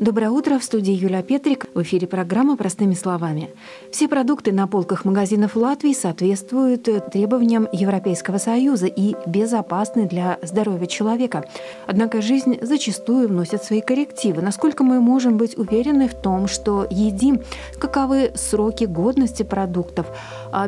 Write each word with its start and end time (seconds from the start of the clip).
Доброе 0.00 0.30
утро, 0.30 0.58
в 0.58 0.64
студии 0.64 0.94
Юлия 0.94 1.22
Петрик. 1.22 1.66
В 1.74 1.82
эфире 1.82 2.06
программа 2.06 2.56
«Простыми 2.56 2.94
словами». 2.94 3.50
Все 3.92 4.08
продукты 4.08 4.50
на 4.50 4.66
полках 4.66 5.04
магазинов 5.04 5.56
Латвии 5.56 5.92
соответствуют 5.92 6.88
требованиям 7.12 7.68
Европейского 7.70 8.38
Союза 8.38 8.86
и 8.86 9.14
безопасны 9.26 10.08
для 10.08 10.38
здоровья 10.40 10.86
человека. 10.86 11.44
Однако 11.86 12.22
жизнь 12.22 12.56
зачастую 12.62 13.28
вносит 13.28 13.62
свои 13.62 13.82
коррективы. 13.82 14.40
Насколько 14.40 14.84
мы 14.84 15.02
можем 15.02 15.36
быть 15.36 15.58
уверены 15.58 16.08
в 16.08 16.14
том, 16.14 16.48
что 16.48 16.86
едим, 16.88 17.42
каковы 17.78 18.32
сроки 18.36 18.84
годности 18.84 19.42
продуктов, 19.42 20.06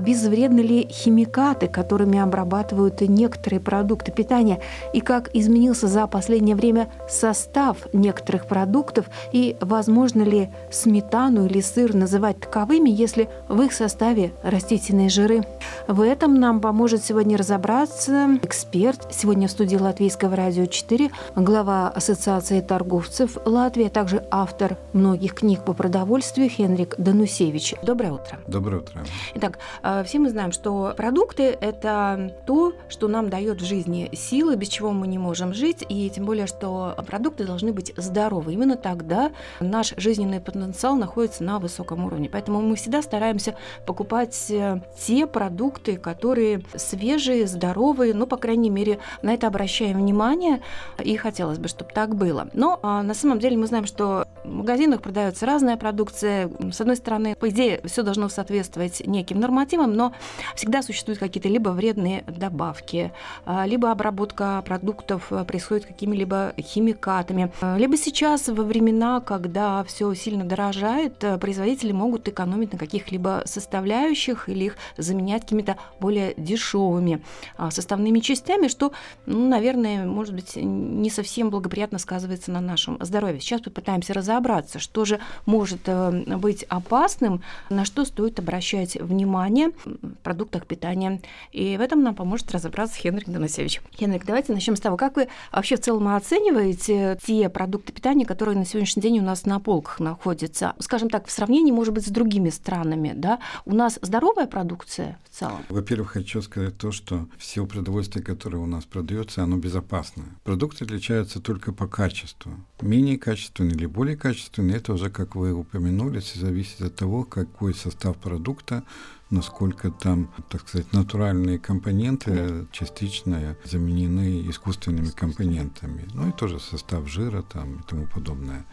безвредны 0.00 0.60
ли 0.60 0.88
химикаты, 0.90 1.68
которыми 1.68 2.18
обрабатывают 2.18 3.00
некоторые 3.00 3.60
продукты 3.60 4.12
питания, 4.12 4.60
и 4.92 5.00
как 5.00 5.30
изменился 5.34 5.88
за 5.88 6.06
последнее 6.06 6.56
время 6.56 6.88
состав 7.08 7.78
некоторых 7.92 8.46
продуктов– 8.46 9.06
и 9.32 9.56
возможно 9.60 10.22
ли 10.22 10.50
сметану 10.70 11.46
или 11.46 11.60
сыр 11.60 11.94
называть 11.94 12.40
таковыми, 12.40 12.90
если 12.90 13.28
в 13.48 13.60
их 13.62 13.72
составе 13.72 14.32
растительные 14.42 15.08
жиры. 15.08 15.42
В 15.86 16.00
этом 16.00 16.38
нам 16.38 16.60
поможет 16.60 17.04
сегодня 17.04 17.36
разобраться 17.36 18.38
эксперт, 18.42 19.08
сегодня 19.10 19.48
в 19.48 19.50
студии 19.50 19.76
Латвийского 19.76 20.36
радио 20.36 20.66
4, 20.66 21.10
глава 21.36 21.88
Ассоциации 21.88 22.60
торговцев 22.60 23.36
Латвии, 23.44 23.86
а 23.86 23.90
также 23.90 24.24
автор 24.30 24.76
многих 24.92 25.34
книг 25.34 25.64
по 25.64 25.72
продовольствию 25.72 26.48
Хенрик 26.48 26.94
Данусевич. 26.98 27.74
Доброе 27.82 28.12
утро. 28.12 28.38
Доброе 28.46 28.78
утро. 28.78 29.04
Итак, 29.34 29.58
все 30.04 30.18
мы 30.18 30.30
знаем, 30.30 30.52
что 30.52 30.94
продукты– 30.96 31.56
это 31.60 32.34
то, 32.46 32.72
что 32.88 33.08
нам 33.08 33.30
дает 33.30 33.60
в 33.60 33.64
жизни 33.64 34.10
силы, 34.12 34.56
без 34.56 34.68
чего 34.68 34.92
мы 34.92 35.06
не 35.06 35.18
можем 35.18 35.54
жить, 35.54 35.84
и 35.88 36.10
тем 36.10 36.24
более, 36.24 36.46
что 36.46 36.94
продукты 37.06 37.44
должны 37.44 37.72
быть 37.72 37.92
здоровы. 37.96 38.52
Именно 38.52 38.76
тогда 38.76 39.12
да, 39.12 39.32
наш 39.60 39.92
жизненный 39.98 40.40
потенциал 40.40 40.96
находится 40.96 41.44
на 41.44 41.58
высоком 41.58 42.06
уровне. 42.06 42.30
Поэтому 42.32 42.62
мы 42.62 42.76
всегда 42.76 43.02
стараемся 43.02 43.56
покупать 43.84 44.50
э, 44.50 44.80
те 44.98 45.26
продукты, 45.26 45.98
которые 45.98 46.62
свежие, 46.74 47.46
здоровые, 47.46 48.14
ну, 48.14 48.26
по 48.26 48.38
крайней 48.38 48.70
мере, 48.70 48.98
на 49.20 49.34
это 49.34 49.48
обращаем 49.48 49.98
внимание, 49.98 50.62
и 50.98 51.14
хотелось 51.16 51.58
бы, 51.58 51.68
чтобы 51.68 51.90
так 51.92 52.14
было. 52.14 52.48
Но 52.54 52.80
а, 52.82 53.02
на 53.02 53.12
самом 53.12 53.38
деле 53.38 53.58
мы 53.58 53.66
знаем, 53.66 53.84
что 53.84 54.26
в 54.44 54.48
магазинах 54.48 55.02
продается 55.02 55.44
разная 55.44 55.76
продукция. 55.76 56.50
С 56.72 56.80
одной 56.80 56.96
стороны, 56.96 57.36
по 57.36 57.50
идее, 57.50 57.80
все 57.84 58.02
должно 58.02 58.30
соответствовать 58.30 59.06
неким 59.06 59.40
нормативам, 59.62 59.94
но 59.94 60.12
всегда 60.54 60.82
существуют 60.82 61.20
какие-то 61.20 61.48
либо 61.48 61.70
вредные 61.70 62.24
добавки, 62.26 63.12
а, 63.44 63.66
либо 63.66 63.90
обработка 63.90 64.62
продуктов 64.66 65.30
э, 65.30 65.44
происходит 65.44 65.86
какими-либо 65.86 66.54
химикатами, 66.58 67.52
э, 67.60 67.78
либо 67.78 67.96
сейчас 67.96 68.48
во 68.48 68.64
времена 68.64 69.20
когда 69.20 69.84
все 69.84 70.12
сильно 70.14 70.44
дорожает, 70.44 71.24
производители 71.40 71.92
могут 71.92 72.28
экономить 72.28 72.72
на 72.72 72.78
каких-либо 72.78 73.42
составляющих 73.44 74.48
или 74.48 74.64
их 74.64 74.76
заменять 74.96 75.42
какими-то 75.42 75.76
более 76.00 76.34
дешевыми 76.36 77.22
а, 77.56 77.70
составными 77.70 78.20
частями, 78.20 78.68
что, 78.68 78.92
ну, 79.26 79.48
наверное, 79.48 80.04
может 80.06 80.34
быть, 80.34 80.56
не 80.56 81.10
совсем 81.10 81.50
благоприятно 81.50 81.98
сказывается 81.98 82.50
на 82.50 82.60
нашем 82.60 82.98
здоровье. 83.00 83.40
Сейчас 83.40 83.60
попытаемся 83.60 84.14
разобраться, 84.14 84.78
что 84.78 85.04
же 85.04 85.20
может 85.46 85.80
э, 85.86 86.36
быть 86.36 86.64
опасным, 86.64 87.42
на 87.70 87.84
что 87.84 88.04
стоит 88.04 88.38
обращать 88.38 88.96
внимание 88.96 89.51
в 89.52 90.14
продуктах 90.22 90.66
питания. 90.66 91.20
И 91.52 91.76
в 91.76 91.80
этом 91.80 92.02
нам 92.02 92.14
поможет 92.14 92.50
разобраться 92.52 92.96
Хенрик 92.98 93.28
Доносевич. 93.28 93.80
Хенрик, 93.96 94.24
давайте 94.24 94.52
начнем 94.52 94.76
с 94.76 94.80
того, 94.80 94.96
как 94.96 95.16
вы 95.16 95.28
вообще 95.52 95.76
в 95.76 95.80
целом 95.80 96.08
оцениваете 96.08 97.18
те 97.24 97.48
продукты 97.48 97.92
питания, 97.92 98.24
которые 98.24 98.56
на 98.56 98.64
сегодняшний 98.64 99.02
день 99.02 99.18
у 99.18 99.22
нас 99.22 99.44
на 99.46 99.60
полках 99.60 100.00
находится. 100.00 100.74
Скажем 100.78 101.10
так, 101.10 101.26
в 101.26 101.30
сравнении, 101.30 101.72
может 101.72 101.94
быть, 101.94 102.06
с 102.06 102.10
другими 102.10 102.50
странами, 102.50 103.12
да, 103.14 103.38
у 103.64 103.74
нас 103.74 103.98
здоровая 104.02 104.46
продукция 104.46 105.18
в 105.30 105.36
целом? 105.36 105.64
Во-первых, 105.68 106.12
хочу 106.12 106.42
сказать 106.42 106.76
то, 106.76 106.92
что 106.92 107.26
все 107.38 107.66
продовольствие, 107.66 108.24
которое 108.24 108.58
у 108.58 108.66
нас 108.66 108.84
продается, 108.84 109.42
оно 109.42 109.56
безопасное. 109.56 110.26
Продукты 110.44 110.84
отличаются 110.84 111.40
только 111.40 111.72
по 111.72 111.86
качеству. 111.86 112.52
Менее 112.80 113.18
качественные 113.18 113.74
или 113.74 113.86
более 113.86 114.16
качественные, 114.16 114.76
это 114.76 114.94
уже, 114.94 115.10
как 115.10 115.34
вы 115.34 115.52
упомянули, 115.52 116.20
зависит 116.20 116.80
от 116.80 116.94
того, 116.96 117.24
какой 117.24 117.74
состав 117.74 118.16
продукта, 118.16 118.84
насколько 119.32 119.90
там, 119.90 120.28
так 120.48 120.68
сказать, 120.68 120.92
натуральные 120.92 121.58
компоненты 121.58 122.66
частично 122.70 123.56
заменены 123.64 124.48
искусственными 124.48 125.10
компонентами. 125.10 126.08
Ну 126.14 126.28
и 126.28 126.32
тоже 126.32 126.60
состав 126.60 127.08
жира 127.08 127.42
там 127.42 127.76
и 127.76 127.82
тому 127.82 128.06
подобное. 128.06 128.64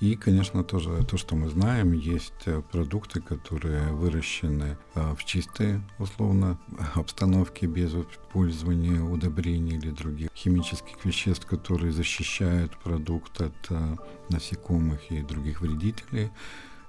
И, 0.00 0.16
конечно, 0.16 0.64
тоже 0.64 1.02
то, 1.04 1.16
что 1.16 1.36
мы 1.36 1.48
знаем, 1.48 1.92
есть 1.92 2.42
э, 2.46 2.62
продукты, 2.72 3.20
которые 3.20 3.92
выращены 3.92 4.76
э, 4.94 5.14
в 5.14 5.24
чистой, 5.24 5.80
условно, 5.98 6.58
обстановке, 6.94 7.66
без 7.66 7.94
использования 7.94 9.00
удобрений 9.00 9.76
или 9.76 9.90
других 9.90 10.30
химических 10.34 11.02
веществ, 11.04 11.46
которые 11.46 11.92
защищают 11.92 12.76
продукт 12.82 13.40
от 13.40 13.54
э, 13.70 13.96
насекомых 14.28 15.10
и 15.10 15.22
других 15.22 15.60
вредителей. 15.60 16.30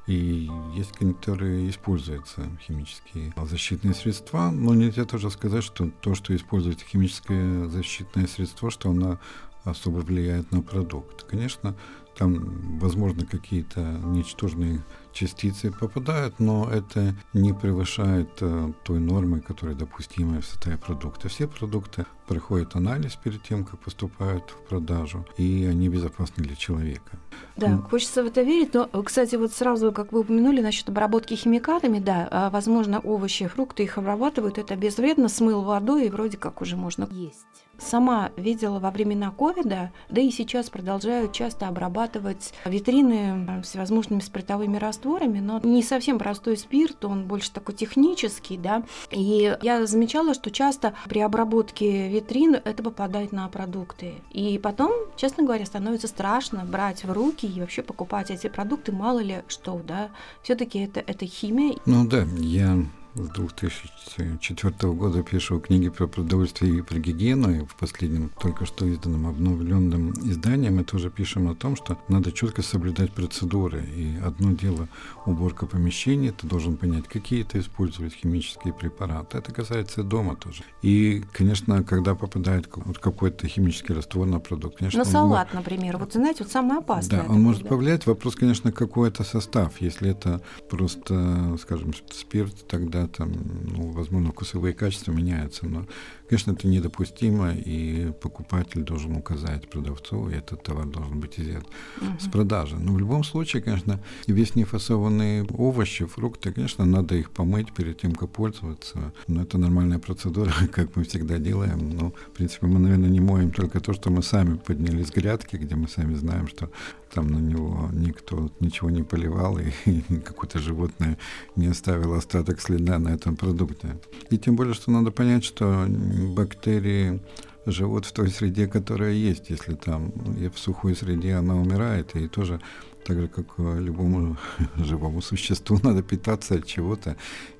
И 0.07 0.49
есть, 0.75 0.91
которые 0.91 1.69
используются 1.69 2.47
химические 2.61 3.33
защитные 3.43 3.95
средства, 3.95 4.51
но 4.51 4.75
нельзя 4.75 5.05
тоже 5.05 5.31
сказать, 5.31 5.63
что 5.63 5.89
то, 5.89 6.13
что 6.13 6.35
используется 6.35 6.85
химическое 6.85 7.67
защитное 7.67 8.27
средство, 8.27 8.69
что 8.69 8.91
оно 8.91 9.19
особо 9.63 9.97
влияет 9.97 10.51
на 10.51 10.61
продукт. 10.61 11.23
Конечно, 11.23 11.75
там, 12.17 12.79
возможно, 12.79 13.25
какие-то 13.25 13.81
ничтожные 13.81 14.81
частицы 15.13 15.71
попадают, 15.71 16.39
но 16.39 16.69
это 16.69 17.15
не 17.33 17.53
превышает 17.53 18.29
э, 18.41 18.73
той 18.83 18.99
нормы, 18.99 19.39
которая 19.39 19.75
допустимая 19.75 20.41
в 20.41 20.45
составе 20.45 20.77
продукта. 20.77 21.29
Все 21.29 21.47
продукты 21.47 22.05
проходят 22.27 22.75
анализ 22.75 23.15
перед 23.15 23.41
тем, 23.43 23.63
как 23.63 23.79
поступают 23.79 24.49
в 24.49 24.67
продажу, 24.67 25.25
и 25.37 25.65
они 25.69 25.89
безопасны 25.89 26.43
для 26.43 26.55
человека. 26.55 27.17
Да, 27.55 27.69
ну. 27.69 27.81
хочется 27.83 28.23
в 28.23 28.27
это 28.27 28.41
верить, 28.41 28.73
но, 28.73 28.87
кстати, 29.03 29.35
вот 29.35 29.53
сразу, 29.53 29.91
как 29.91 30.11
вы 30.11 30.21
упомянули 30.21 30.61
насчет 30.61 30.89
обработки 30.89 31.33
химикатами, 31.33 31.99
да, 31.99 32.27
а, 32.29 32.49
возможно, 32.49 32.99
овощи, 32.99 33.47
фрукты 33.47 33.83
их 33.83 33.97
обрабатывают, 33.97 34.57
это 34.57 34.75
безвредно, 34.75 35.29
смыл 35.29 35.61
водой, 35.61 36.07
и 36.07 36.09
вроде 36.09 36.37
как 36.37 36.61
уже 36.61 36.75
можно 36.75 37.07
есть. 37.09 37.45
Сама 37.77 38.31
видела 38.37 38.79
во 38.79 38.91
времена 38.91 39.31
ковида, 39.31 39.91
да 40.09 40.21
и 40.21 40.31
сейчас 40.31 40.69
продолжают 40.69 41.33
часто 41.33 41.67
обрабатывать 41.67 42.53
витрины 42.65 43.61
всевозможными 43.63 44.21
спиртовыми 44.21 44.77
растворами, 44.77 45.39
но 45.39 45.59
не 45.63 45.83
совсем 45.83 46.17
простой 46.17 46.57
спирт, 46.57 47.03
он 47.05 47.25
больше 47.25 47.51
такой 47.51 47.75
технический, 47.75 48.57
да. 48.57 48.83
И 49.11 49.57
я 49.61 49.85
замечала, 49.85 50.33
что 50.33 50.51
часто 50.51 50.93
при 51.07 51.19
обработке 51.19 52.09
витрин 52.09 52.55
это 52.55 52.83
попадает 52.83 53.31
на 53.31 53.47
продукты. 53.49 54.15
И 54.31 54.57
потом, 54.57 54.91
честно 55.15 55.43
говоря, 55.43 55.65
становится 55.65 56.07
страшно 56.07 56.65
брать 56.65 57.03
в 57.03 57.11
руки 57.11 57.45
и 57.45 57.59
вообще 57.59 57.81
покупать 57.81 58.31
эти 58.31 58.47
продукты, 58.47 58.91
мало 58.91 59.19
ли 59.19 59.43
что, 59.47 59.81
да. 59.85 60.09
Все-таки 60.43 60.79
это, 60.79 60.99
это 60.99 61.25
химия. 61.25 61.75
Ну 61.85 62.07
да, 62.07 62.25
я 62.37 62.77
с 63.15 63.29
2004 63.29 64.93
года 64.93 65.23
пишу 65.23 65.59
книги 65.59 65.87
про 65.87 66.05
продовольствие 66.05 66.79
и 66.79 66.81
про 66.81 66.99
гигиену, 66.99 67.61
и 67.61 67.65
в 67.65 67.75
последнем 67.75 68.29
только 68.41 68.65
что 68.65 68.85
изданном 68.85 69.27
обновленном 69.27 70.11
издании 70.29 70.69
мы 70.69 70.83
тоже 70.83 71.09
пишем 71.09 71.47
о 71.47 71.55
том, 71.55 71.77
что 71.77 71.97
надо 72.09 72.33
четко 72.33 72.61
соблюдать 72.61 73.13
процедуры. 73.13 73.85
И 73.95 74.17
одно 74.17 74.51
дело 74.51 74.89
уборка 75.25 75.65
помещения, 75.65 76.33
ты 76.33 76.45
должен 76.45 76.75
понять, 76.75 77.07
какие 77.07 77.43
ты 77.43 77.59
используешь 77.59 78.13
химические 78.13 78.73
препараты. 78.73 79.37
Это 79.37 79.53
касается 79.53 80.03
дома 80.03 80.35
тоже. 80.35 80.63
И, 80.81 81.23
конечно, 81.31 81.83
когда 81.83 82.15
попадает 82.15 82.67
вот 82.75 82.97
какой-то 82.99 83.47
химический 83.47 83.95
раствор 83.95 84.27
на 84.27 84.39
продукт, 84.39 84.79
конечно... 84.79 84.99
На 84.99 85.05
салат, 85.05 85.53
может... 85.53 85.53
например. 85.53 85.97
Вот, 85.97 86.11
знаете, 86.13 86.43
вот 86.43 86.51
самое 86.51 86.79
опасное. 86.79 87.23
Да, 87.23 87.29
он 87.29 87.41
может 87.41 87.63
да. 87.63 87.69
повлиять. 87.69 88.05
Вопрос, 88.05 88.35
конечно, 88.35 88.73
какой 88.73 89.07
это 89.07 89.23
состав. 89.23 89.79
Если 89.79 90.09
это 90.09 90.41
просто, 90.69 91.57
скажем, 91.61 91.93
спирт, 92.11 92.67
тогда 92.67 93.04
там, 93.07 93.31
ну, 93.63 93.91
возможно, 93.91 94.31
вкусовые 94.31 94.73
качества 94.73 95.11
меняются, 95.11 95.65
но, 95.65 95.85
конечно, 96.29 96.51
это 96.51 96.67
недопустимо, 96.67 97.53
и 97.53 98.11
покупатель 98.21 98.81
должен 98.81 99.15
указать 99.15 99.69
продавцу, 99.69 100.29
и 100.29 100.35
этот 100.35 100.63
товар 100.63 100.85
должен 100.85 101.19
быть 101.19 101.39
изъят 101.39 101.65
угу. 102.01 102.19
с 102.19 102.27
продажи. 102.27 102.77
Но 102.77 102.93
в 102.93 102.99
любом 102.99 103.23
случае, 103.23 103.61
конечно, 103.61 103.99
весь 104.27 104.55
нефасованные 104.55 105.45
овощи, 105.45 106.05
фрукты, 106.05 106.51
конечно, 106.51 106.85
надо 106.85 107.15
их 107.15 107.31
помыть 107.31 107.73
перед 107.73 107.99
тем, 107.99 108.13
как 108.13 108.29
пользоваться, 108.29 109.13
но 109.27 109.41
это 109.43 109.57
нормальная 109.57 109.99
процедура, 109.99 110.51
как 110.71 110.95
мы 110.95 111.03
всегда 111.03 111.37
делаем. 111.37 111.89
Но, 111.89 112.11
в 112.11 112.31
принципе, 112.31 112.67
мы, 112.67 112.79
наверное, 112.79 113.09
не 113.09 113.19
моем 113.19 113.51
только 113.51 113.79
то, 113.79 113.93
что 113.93 114.09
мы 114.09 114.23
сами 114.23 114.57
подняли 114.57 115.03
с 115.03 115.11
грядки, 115.11 115.55
где 115.55 115.75
мы 115.75 115.87
сами 115.87 116.15
знаем, 116.15 116.47
что 116.47 116.69
там 117.15 117.27
на 117.27 117.37
него 117.37 117.89
никто 117.93 118.51
ничего 118.59 118.89
не 118.89 119.03
поливал, 119.03 119.57
и, 119.57 119.71
и 119.85 120.19
какое-то 120.19 120.59
животное 120.59 121.17
не 121.55 121.67
оставило 121.67 122.17
остаток 122.17 122.61
следа 122.61 122.99
на 122.99 123.09
этом 123.09 123.37
продукте. 123.37 123.97
И 124.29 124.37
тем 124.37 124.55
более, 124.55 124.73
что 124.73 124.91
надо 124.91 125.11
понять, 125.11 125.45
что 125.45 125.87
бактерии 126.35 127.21
живут 127.65 128.05
в 128.05 128.11
той 128.11 128.29
среде, 128.29 128.67
которая 128.67 129.13
есть. 129.13 129.49
Если 129.49 129.75
там 129.75 130.11
в 130.15 130.57
сухой 130.57 130.95
среде 130.95 131.35
она 131.35 131.55
умирает, 131.55 132.15
и 132.15 132.27
тоже 132.27 132.61
так 133.05 133.19
же, 133.19 133.27
как 133.27 133.45
любому 133.57 134.37
живому 134.75 135.21
существу, 135.21 135.79
надо 135.83 136.01
питаться 136.01 136.55
от 136.55 136.65
чего-то. 136.65 137.15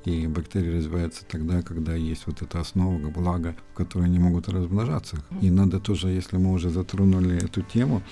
И 0.06 0.28
бактерии 0.28 0.78
развиваются 0.78 1.25
тогда, 1.25 1.62
когда 1.63 1.96
есть 1.96 2.28
вот 2.28 2.42
эта 2.42 2.60
основа, 2.60 3.00
блага, 3.10 3.56
в 3.74 3.78
которой 3.78 4.06
они 4.06 4.19
могут 4.19 4.48
размножаться. 4.50 5.18
И 5.42 5.50
надо 5.50 5.80
тоже, 5.80 6.10
если 6.10 6.38
мы 6.38 6.54
уже 6.54 6.69
затронули 6.69 7.44
эту 7.44 7.62
тему, 7.63 8.04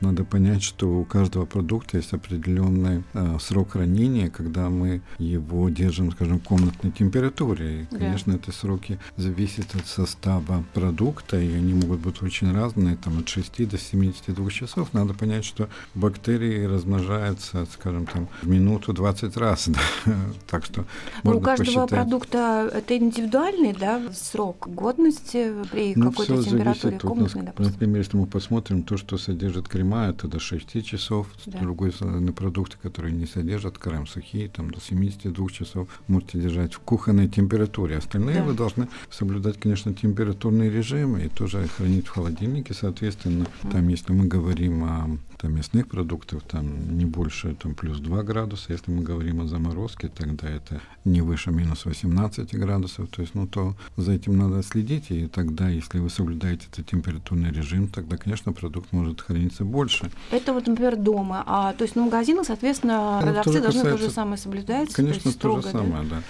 надо 0.00 0.24
понять, 0.24 0.62
что 0.62 1.00
у 1.00 1.04
каждого 1.04 1.44
продукта 1.44 1.98
есть 1.98 2.14
определенный 2.14 3.04
э, 3.12 3.36
срок 3.38 3.72
хранения, 3.72 4.30
когда 4.30 4.70
мы 4.70 5.02
его 5.18 5.68
держим, 5.68 6.10
скажем, 6.12 6.40
в 6.40 6.44
комнатной 6.44 6.90
температуре. 6.90 7.82
И, 7.82 7.84
конечно, 7.84 8.32
да. 8.32 8.38
эти 8.38 8.50
сроки 8.50 8.98
зависят 9.16 9.74
от 9.74 9.86
состава 9.86 10.64
продукта, 10.72 11.38
и 11.46 11.54
они 11.54 11.74
могут 11.74 12.00
быть 12.00 12.22
очень 12.22 12.52
разные, 12.52 12.96
там 12.96 13.18
от 13.18 13.28
6 13.28 13.68
до 13.68 13.78
72 13.78 14.50
часов. 14.50 14.92
Надо 14.92 15.14
понять, 15.14 15.44
что 15.44 15.68
бактерии 15.94 16.64
размножаются, 16.64 17.66
скажем, 17.72 18.06
там 18.06 18.28
в 18.42 18.48
минуту 18.48 18.92
20 18.92 19.36
раз. 19.36 19.68
Да? 20.04 20.14
так 20.46 20.64
что 20.64 20.84
можно 21.22 21.40
у 21.40 21.42
каждого 21.42 21.64
посчитать. 21.64 21.90
продукта 21.90 22.70
это 22.72 22.96
индивидуальный, 22.96 23.72
да, 23.72 24.00
срок 24.12 24.68
годности 24.68 25.52
при 25.70 25.94
ну, 25.94 26.10
какой-то 26.10 26.42
температуре 26.42 26.98
комнатной, 26.98 27.52
вот, 27.56 27.58
Например, 27.58 27.98
если 27.98 28.16
мы 28.16 28.26
посмотрим 28.26 28.82
то, 28.82 28.96
что 28.96 29.18
содержит 29.18 29.68
крема, 29.68 30.08
это 30.08 30.28
до 30.28 30.40
6 30.40 30.84
часов. 30.84 31.28
Да. 31.46 31.58
С 31.58 31.60
другой 31.62 31.92
стороны, 31.92 32.32
продукты, 32.32 32.76
которые 32.82 33.12
не 33.12 33.26
содержат 33.26 33.78
крем, 33.78 34.06
сухие, 34.06 34.48
там 34.48 34.70
до 34.70 34.80
72 34.80 35.48
часов 35.50 35.88
можете 36.08 36.38
держать 36.38 36.74
в 36.74 36.80
кухонной 36.80 37.28
температуре. 37.28 37.96
Остальные 37.96 38.36
да. 38.36 38.44
вы 38.44 38.54
должны 38.54 38.88
соблюдать, 39.10 39.58
конечно, 39.58 39.94
температурный 39.94 40.70
режим 40.70 41.16
и 41.16 41.28
тоже 41.34 41.66
хранить 41.68 42.06
в 42.06 42.10
холодильнике, 42.10 42.74
соответственно. 42.74 43.46
Там, 43.70 43.88
если 43.88 44.12
мы 44.12 44.26
говорим 44.26 44.84
о 44.84 45.18
там, 45.42 45.56
мясных 45.56 45.88
продуктов, 45.88 46.42
там 46.44 46.96
не 46.96 47.04
больше 47.04 47.56
там, 47.60 47.74
плюс 47.74 47.98
2 47.98 48.22
градуса. 48.22 48.72
Если 48.72 48.92
мы 48.92 49.02
говорим 49.02 49.40
о 49.40 49.46
заморозке, 49.48 50.08
тогда 50.08 50.48
это 50.48 50.80
не 51.04 51.20
выше 51.20 51.50
минус 51.50 51.84
18 51.84 52.54
градусов. 52.54 53.08
То 53.08 53.22
есть, 53.22 53.34
ну, 53.34 53.48
то 53.48 53.74
за 53.96 54.12
этим 54.12 54.38
надо 54.38 54.62
следить, 54.62 55.10
и 55.10 55.26
тогда, 55.26 55.68
если 55.68 55.98
вы 55.98 56.10
соблюдаете 56.10 56.68
этот 56.72 56.86
температурный 56.86 57.50
режим, 57.50 57.88
тогда, 57.88 58.16
конечно, 58.16 58.52
продукт 58.52 58.92
может 58.92 59.20
храниться 59.20 59.64
больше. 59.64 60.10
Это 60.30 60.52
вот, 60.52 60.68
например, 60.68 60.96
дома. 60.96 61.42
А, 61.44 61.72
то 61.72 61.82
есть 61.82 61.96
на 61.96 62.02
магазинах, 62.02 62.46
соответственно, 62.46 63.16
ну, 63.16 63.22
продавцы 63.22 63.60
должны 63.60 63.80
касается, 63.80 63.98
то 63.98 64.08
же 64.08 64.14
самое 64.14 64.38
соблюдать? 64.38 64.92
Конечно, 64.92 65.22
то, 65.22 65.30
строго, 65.30 65.62
то 65.62 65.68
же 65.68 65.72
самое, 65.72 66.04
да. 66.04 66.16
да. 66.16 66.22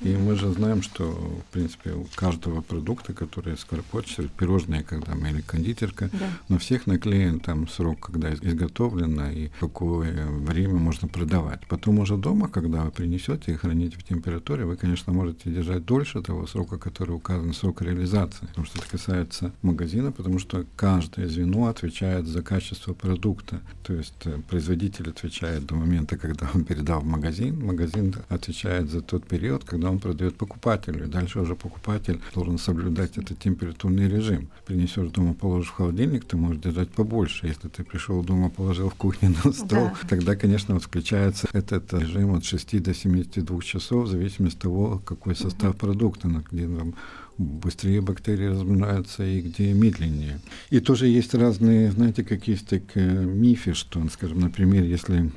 И 0.00 0.16
мы 0.16 0.34
же 0.34 0.50
знаем, 0.50 0.80
что, 0.82 1.04
в 1.04 1.52
принципе, 1.52 1.92
у 1.92 2.06
каждого 2.14 2.62
продукта, 2.62 3.12
который 3.12 3.58
скоро 3.58 3.82
портится, 3.82 4.22
пирожные, 4.28 4.82
когда 4.82 5.14
мы 5.14 5.28
или 5.28 5.42
кондитерка, 5.42 6.08
да. 6.12 6.26
на 6.48 6.58
всех 6.58 6.86
наклеен 6.86 7.38
там 7.38 7.68
срок, 7.68 8.00
когда 8.00 8.30
изготовлено 8.60 9.30
и 9.30 9.50
какое 9.58 10.26
время 10.26 10.74
можно 10.74 11.08
продавать. 11.08 11.66
Потом 11.68 11.98
уже 11.98 12.16
дома, 12.16 12.48
когда 12.48 12.84
вы 12.84 12.90
принесете 12.90 13.52
и 13.52 13.56
храните 13.56 13.96
в 13.98 14.04
температуре, 14.04 14.64
вы, 14.64 14.76
конечно, 14.76 15.12
можете 15.12 15.50
держать 15.50 15.84
дольше 15.84 16.22
того 16.22 16.46
срока, 16.46 16.78
который 16.78 17.12
указан 17.12 17.52
срок 17.52 17.82
реализации. 17.82 18.46
Потому 18.46 18.66
что 18.66 18.78
это 18.78 18.88
касается 18.88 19.52
магазина, 19.62 20.12
потому 20.12 20.38
что 20.38 20.64
каждое 20.76 21.28
звено 21.28 21.66
отвечает 21.66 22.26
за 22.26 22.42
качество 22.42 22.94
продукта. 22.94 23.60
То 23.82 23.94
есть 23.94 24.14
э, 24.24 24.38
производитель 24.48 25.10
отвечает 25.10 25.66
до 25.66 25.74
момента, 25.74 26.16
когда 26.16 26.48
он 26.54 26.64
передал 26.64 27.00
в 27.00 27.06
магазин, 27.06 27.64
магазин 27.64 28.14
отвечает 28.28 28.90
за 28.90 29.00
тот 29.00 29.26
период, 29.26 29.64
когда 29.64 29.90
он 29.90 29.98
продает 29.98 30.36
покупателю. 30.36 31.04
И 31.04 31.08
дальше 31.08 31.40
уже 31.40 31.54
покупатель 31.54 32.20
должен 32.34 32.58
соблюдать 32.58 33.16
этот 33.16 33.38
температурный 33.38 34.08
режим. 34.08 34.48
Принесешь 34.66 35.10
дома, 35.10 35.34
положишь 35.34 35.70
в 35.70 35.74
холодильник, 35.74 36.24
ты 36.24 36.36
можешь 36.36 36.60
держать 36.60 36.90
побольше. 36.90 37.46
Если 37.46 37.68
ты 37.68 37.84
пришел 37.84 38.22
дома, 38.22 38.49
положил 38.50 38.90
в 38.90 38.94
кухне 38.94 39.34
на 39.44 39.52
стол, 39.52 39.68
да. 39.68 39.94
тогда, 40.08 40.36
конечно, 40.36 40.74
вот 40.74 40.84
включается 40.84 41.48
этот 41.52 41.92
режим 41.94 42.34
от 42.34 42.44
6 42.44 42.82
до 42.82 42.94
72 42.94 43.60
часов, 43.62 44.04
в 44.04 44.10
зависимости 44.10 44.56
от 44.56 44.62
того, 44.62 45.02
какой 45.04 45.34
состав 45.34 45.76
продукта, 45.76 46.28
где 46.50 46.66
там 46.66 46.94
быстрее 47.40 48.02
бактерии 48.02 48.46
размножаются 48.46 49.24
и 49.24 49.40
где 49.40 49.72
медленнее. 49.72 50.40
И 50.68 50.80
тоже 50.80 51.06
есть 51.06 51.34
разные, 51.34 51.90
знаете, 51.90 52.22
как 52.22 52.46
есть 52.46 52.66
так 52.66 52.82
э, 52.94 53.24
мифы, 53.24 53.72
что, 53.72 54.06
скажем, 54.10 54.40
например, 54.40 54.84
если 54.84 55.32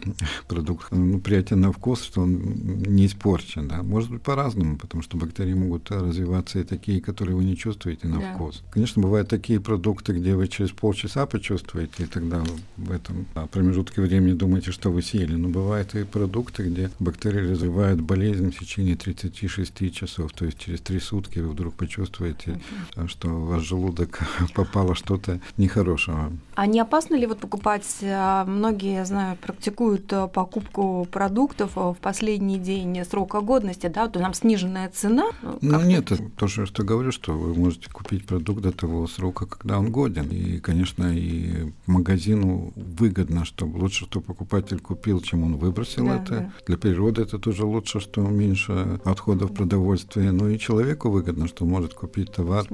продукт 0.47 0.88
ну, 0.91 1.19
приятен 1.19 1.61
на 1.61 1.71
вкус, 1.71 2.03
что 2.03 2.21
он 2.21 2.41
не 2.88 3.05
испорчен, 3.05 3.69
да, 3.69 3.83
может 3.83 4.11
быть 4.11 4.21
по-разному, 4.21 4.77
потому 4.77 5.01
что 5.01 5.15
бактерии 5.17 5.53
могут 5.53 5.89
развиваться 5.91 6.59
и 6.59 6.63
такие, 6.63 7.00
которые 7.00 7.38
вы 7.38 7.45
не 7.45 7.55
чувствуете 7.55 8.07
на 8.07 8.19
да. 8.19 8.33
вкус. 8.33 8.63
Конечно, 8.71 9.01
бывают 9.01 9.29
такие 9.29 9.61
продукты, 9.61 10.13
где 10.13 10.35
вы 10.35 10.49
через 10.49 10.71
полчаса 10.71 11.25
почувствуете, 11.25 12.03
и 12.03 12.06
тогда 12.06 12.44
в 12.75 12.91
этом 12.91 13.25
промежутке 13.51 14.01
времени 14.01 14.33
думаете, 14.33 14.71
что 14.71 14.91
вы 14.91 15.01
съели. 15.01 15.35
Но 15.35 15.47
бывают 15.47 15.95
и 15.95 16.03
продукты, 16.03 16.63
где 16.63 16.91
бактерии 16.99 17.51
развивают 17.51 18.01
болезнь 18.01 18.51
в 18.51 18.59
течение 18.59 18.97
36 18.97 19.94
часов, 19.94 20.33
то 20.33 20.45
есть 20.45 20.59
через 20.59 20.81
3 20.81 20.99
сутки 20.99 21.39
вы 21.39 21.49
вдруг 21.49 21.75
почувствуете 21.75 21.93
чувствуете, 21.94 22.60
что 23.07 23.28
в 23.28 23.48
ваш 23.48 23.63
желудок 23.63 24.19
попало 24.56 24.95
что-то 24.95 25.40
нехорошего. 25.57 26.31
А 26.56 26.68
не 26.68 26.80
опасно 26.80 27.16
ли 27.16 27.25
вот 27.25 27.40
покупать, 27.40 27.86
а, 28.04 28.45
многие, 28.45 28.94
я 28.94 29.06
знаю, 29.06 29.38
практикуют 29.38 30.12
а, 30.13 30.28
покупку 30.28 31.07
продуктов 31.12 31.75
в 31.75 31.98
последний 32.01 32.60
день 32.60 33.04
срока 33.06 33.42
годности, 33.42 33.88
да, 33.88 34.07
то 34.07 34.19
там 34.19 34.34
сниженная 34.34 34.90
цена? 34.90 35.25
Ну, 35.42 35.57
ну 35.62 35.81
нет, 35.81 36.12
это 36.12 36.24
то, 36.36 36.48
что 36.48 36.84
говорю, 36.84 37.12
что 37.12 37.34
вы 37.34 37.54
можете 37.54 37.90
купить 37.90 38.25
продукт 38.25 38.62
до 38.62 38.72
того 38.72 39.07
срока, 39.07 39.45
когда 39.45 39.80
он 39.80 39.92
годен. 39.92 40.28
И, 40.30 40.60
конечно, 40.60 41.12
и 41.13 41.72
магазину 41.86 42.74
выгодно, 42.75 43.45
чтобы 43.45 43.78
лучше, 43.78 44.06
что 44.06 44.22
покупатель 44.22 44.80
купил, 44.80 45.22
чем 45.22 45.44
он 45.44 45.57
выбросил 45.57 46.06
да, 46.06 46.16
это. 46.16 46.31
Да. 46.31 46.51
Для 46.68 46.78
природы 46.78 47.22
это 47.22 47.40
тоже 47.40 47.66
лучше, 47.66 48.00
что 48.00 48.22
меньше 48.22 49.00
отходов 49.06 49.54
продовольствия. 49.54 50.31
Ну 50.31 50.50
и 50.50 50.60
человеку 50.60 51.10
выгодно, 51.10 51.48
что 51.48 51.66
может 51.73 51.93
купить 51.95 52.31
товар 52.31 52.65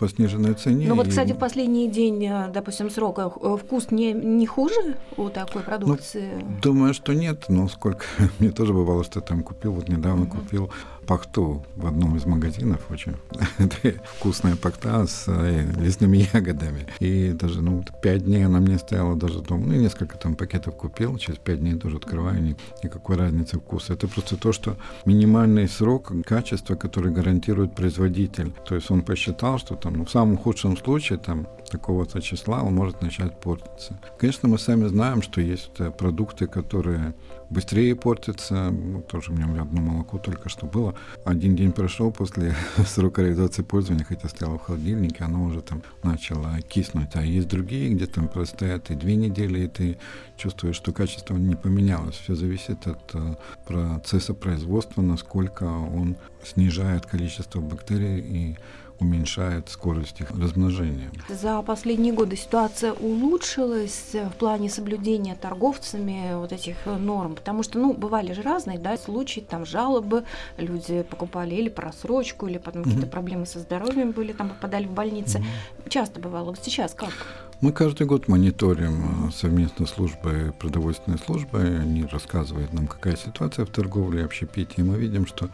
по 0.00 0.08
сниженной 0.08 0.54
цене. 0.54 0.86
Ну 0.88 0.96
вот, 0.96 1.08
кстати, 1.08 1.32
в 1.32 1.38
последний 1.38 1.88
день, 1.88 2.24
э, 2.26 2.50
допустим, 2.52 2.90
срока 2.90 3.30
э, 3.40 3.56
вкус 3.56 3.90
не, 3.92 4.12
не 4.12 4.46
хуже 4.46 4.96
у 5.16 5.28
такой 5.28 5.62
продукции? 5.62 6.30
Ну, 6.40 6.60
думаю, 6.62 6.94
что 6.94 7.14
нет, 7.14 7.44
но 7.48 7.68
сколько... 7.68 8.04
Мне 8.40 8.50
тоже 8.50 8.72
бывало, 8.72 9.04
что 9.04 9.20
там 9.20 9.42
купил, 9.42 9.72
вот 9.72 9.88
недавно 9.88 10.24
угу. 10.24 10.38
купил 10.38 10.70
пахту 11.08 11.64
в 11.74 11.86
одном 11.86 12.16
из 12.16 12.26
магазинов, 12.26 12.80
очень 12.90 13.16
вкусная 14.04 14.56
пахта 14.56 15.06
с 15.06 15.24
э, 15.26 15.72
лесными 15.80 16.28
ягодами. 16.34 16.86
И 17.00 17.30
даже, 17.32 17.62
ну, 17.62 17.82
пять 18.02 18.26
дней 18.26 18.44
она 18.44 18.60
мне 18.60 18.78
стояла 18.78 19.16
даже 19.16 19.40
дома. 19.40 19.64
Ну, 19.66 19.72
несколько 19.72 20.18
там 20.18 20.36
пакетов 20.36 20.76
купил, 20.76 21.16
через 21.16 21.38
пять 21.38 21.60
дней 21.60 21.74
тоже 21.76 21.96
открываю, 21.96 22.42
ни, 22.42 22.56
никакой 22.84 23.16
разницы 23.16 23.58
вкуса. 23.58 23.94
Это 23.94 24.06
просто 24.06 24.36
то, 24.36 24.52
что 24.52 24.76
минимальный 25.06 25.66
срок 25.66 26.12
качества, 26.26 26.74
который 26.74 27.10
гарантирует 27.10 27.74
производитель. 27.74 28.52
То 28.66 28.74
есть 28.74 28.90
он 28.90 29.00
посчитал, 29.00 29.58
что 29.58 29.76
там, 29.76 29.94
ну, 29.94 30.04
в 30.04 30.10
самом 30.10 30.36
худшем 30.36 30.76
случае, 30.76 31.18
там, 31.18 31.46
такого-то 31.68 32.20
числа 32.20 32.62
он 32.62 32.74
может 32.74 33.02
начать 33.02 33.40
портиться. 33.40 34.00
Конечно, 34.18 34.48
мы 34.48 34.58
сами 34.58 34.86
знаем, 34.86 35.22
что 35.22 35.40
есть 35.40 35.72
э, 35.78 35.90
продукты, 35.90 36.46
которые 36.46 37.14
быстрее 37.50 37.94
портятся. 37.94 38.70
Ну, 38.70 39.02
тоже 39.02 39.32
у 39.32 39.34
меня 39.34 39.62
одно 39.62 39.80
молоко 39.80 40.18
только 40.18 40.48
что 40.48 40.66
было. 40.66 40.94
Один 41.24 41.56
день 41.56 41.72
прошел 41.72 42.10
после 42.12 42.54
срока 42.86 43.22
реализации 43.22 43.62
пользования, 43.62 44.04
хотя 44.04 44.28
стояло 44.28 44.58
в 44.58 44.62
холодильнике, 44.62 45.24
оно 45.24 45.44
уже 45.44 45.60
там 45.60 45.82
начало 46.02 46.60
киснуть. 46.62 47.14
А 47.14 47.22
есть 47.22 47.48
другие, 47.48 47.94
где 47.94 48.06
там 48.06 48.28
простоят 48.28 48.90
и 48.90 48.94
две 48.94 49.16
недели, 49.16 49.60
и 49.60 49.68
ты 49.68 49.98
чувствуешь, 50.36 50.76
что 50.76 50.92
качество 50.92 51.36
не 51.36 51.54
поменялось. 51.54 52.16
Все 52.16 52.34
зависит 52.34 52.86
от 52.86 53.14
э, 53.14 53.36
процесса 53.66 54.34
производства, 54.34 55.02
насколько 55.02 55.64
он 55.64 56.16
снижает 56.44 57.06
количество 57.06 57.60
бактерий 57.60 58.18
и 58.20 58.56
уменьшает 59.00 59.68
скорость 59.68 60.20
их 60.20 60.30
размножения. 60.30 61.10
За 61.28 61.62
последние 61.62 62.12
годы 62.12 62.36
ситуация 62.36 62.92
улучшилась 62.92 64.10
в 64.12 64.32
плане 64.38 64.70
соблюдения 64.70 65.34
торговцами 65.34 66.34
вот 66.34 66.52
этих 66.52 66.76
норм, 66.86 67.34
потому 67.34 67.62
что, 67.62 67.78
ну, 67.78 67.92
бывали 67.92 68.32
же 68.32 68.42
разные, 68.42 68.78
да, 68.78 68.96
случаи, 68.96 69.40
там 69.40 69.64
жалобы, 69.64 70.24
люди 70.56 71.02
покупали 71.02 71.54
или 71.54 71.68
просрочку, 71.68 72.46
или 72.46 72.58
потом 72.58 72.82
mm-hmm. 72.82 72.84
какие-то 72.84 73.06
проблемы 73.06 73.46
со 73.46 73.60
здоровьем 73.60 74.12
были, 74.12 74.32
там 74.32 74.50
попадали 74.50 74.86
в 74.86 74.92
больницы. 74.92 75.38
Mm-hmm. 75.38 75.88
Часто 75.88 76.20
бывало. 76.20 76.54
Сейчас 76.60 76.94
как? 76.94 77.12
Мы 77.60 77.72
каждый 77.72 78.06
год 78.06 78.28
мониторим 78.28 79.28
э, 79.28 79.32
совместно 79.32 79.86
службы, 79.86 80.54
продовольственной 80.60 81.18
службы. 81.18 81.58
Они 81.60 82.04
рассказывают 82.04 82.72
нам, 82.72 82.86
какая 82.86 83.16
ситуация 83.16 83.64
в 83.64 83.70
торговле, 83.70 84.24
общепите. 84.24 84.74
И 84.76 84.82
мы 84.82 84.96
видим, 84.96 85.26
что 85.26 85.48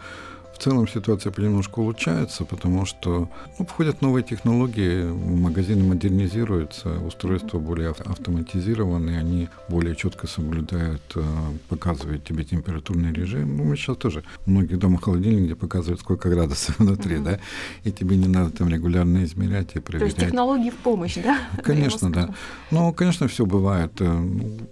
целом 0.65 0.89
ситуация 0.89 1.31
понемножку 1.31 1.83
улучшается, 1.83 2.47
потому 2.47 2.87
что 2.87 3.29
ну, 3.59 3.67
входят 3.67 4.01
новые 4.01 4.25
технологии, 4.25 5.05
магазины 5.05 5.85
модернизируются, 5.85 6.89
устройства 7.01 7.59
более 7.59 7.91
автоматизированные, 7.91 9.19
они 9.19 9.49
более 9.69 9.95
четко 9.95 10.27
соблюдают, 10.27 11.03
э, 11.17 11.23
показывают 11.69 12.25
тебе 12.25 12.45
температурный 12.45 13.13
режим. 13.13 13.59
Ну, 13.59 13.65
мы 13.65 13.77
сейчас 13.77 13.99
тоже 13.99 14.25
многие 14.47 14.77
дома 14.77 14.99
холодильник, 14.99 15.45
где 15.45 15.55
показывают, 15.55 16.01
сколько 16.01 16.31
градусов 16.31 16.79
внутри, 16.79 17.19
да, 17.19 17.39
и 17.85 17.93
тебе 17.93 18.17
не 18.17 18.29
надо 18.29 18.51
там 18.51 18.71
регулярно 18.71 19.23
измерять 19.25 19.77
и 19.77 19.81
проверять. 19.81 20.15
То 20.15 20.21
есть 20.23 20.31
технологии 20.31 20.71
в 20.71 20.77
помощь, 20.77 21.17
да? 21.23 21.39
Конечно, 21.63 22.11
да. 22.11 22.35
Ну, 22.71 22.91
конечно, 22.95 23.29
все 23.29 23.45
бывает. 23.45 23.93
Э, 24.01 24.25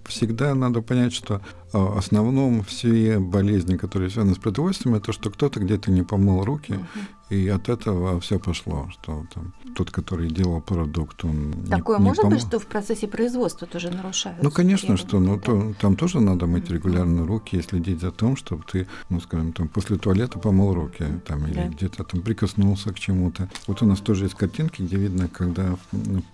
всегда 0.06 0.54
надо 0.54 0.80
понять, 0.80 1.12
что 1.12 1.42
в 1.72 1.98
основном 1.98 2.62
все 2.64 3.18
болезни, 3.18 3.76
которые 3.76 4.10
связаны 4.10 4.34
с 4.34 4.38
продовольствием, 4.38 4.94
это 4.94 5.12
что 5.12 5.30
кто-то 5.30 5.58
где-то 5.60 5.81
не 5.90 6.02
помыл 6.02 6.44
руки, 6.44 6.72
uh-huh. 6.72 7.22
И 7.32 7.48
от 7.48 7.70
этого 7.70 8.20
все 8.20 8.38
пошло, 8.38 8.90
что 8.90 9.24
там 9.34 9.54
тот, 9.74 9.90
который 9.90 10.28
делал 10.28 10.60
продукт, 10.60 11.24
он 11.24 11.54
Такое 11.70 11.98
не, 11.98 12.04
может 12.04 12.24
не 12.24 12.28
пом... 12.28 12.32
быть, 12.34 12.42
что 12.46 12.58
в 12.58 12.66
процессе 12.66 13.08
производства 13.08 13.66
тоже 13.66 13.90
нарушают? 13.90 14.42
Ну, 14.42 14.50
конечно, 14.50 14.98
что, 14.98 15.18
ну, 15.18 15.40
то, 15.40 15.72
там 15.80 15.96
тоже 15.96 16.20
надо 16.20 16.46
мыть 16.46 16.68
регулярно 16.68 17.26
руки 17.26 17.56
и 17.56 17.62
следить 17.62 18.02
за 18.02 18.10
том, 18.10 18.36
чтобы 18.36 18.64
ты, 18.70 18.86
ну, 19.08 19.18
скажем, 19.18 19.54
там, 19.54 19.68
после 19.68 19.96
туалета 19.96 20.38
помыл 20.38 20.74
руки, 20.74 21.06
там, 21.26 21.46
или 21.46 21.54
да. 21.54 21.68
где-то 21.68 22.04
там 22.04 22.20
прикоснулся 22.20 22.92
к 22.92 22.98
чему-то. 22.98 23.48
Вот 23.66 23.80
у 23.80 23.86
нас 23.86 24.00
тоже 24.00 24.24
есть 24.24 24.34
картинки, 24.34 24.82
где 24.82 24.96
видно, 24.96 25.28
когда 25.28 25.76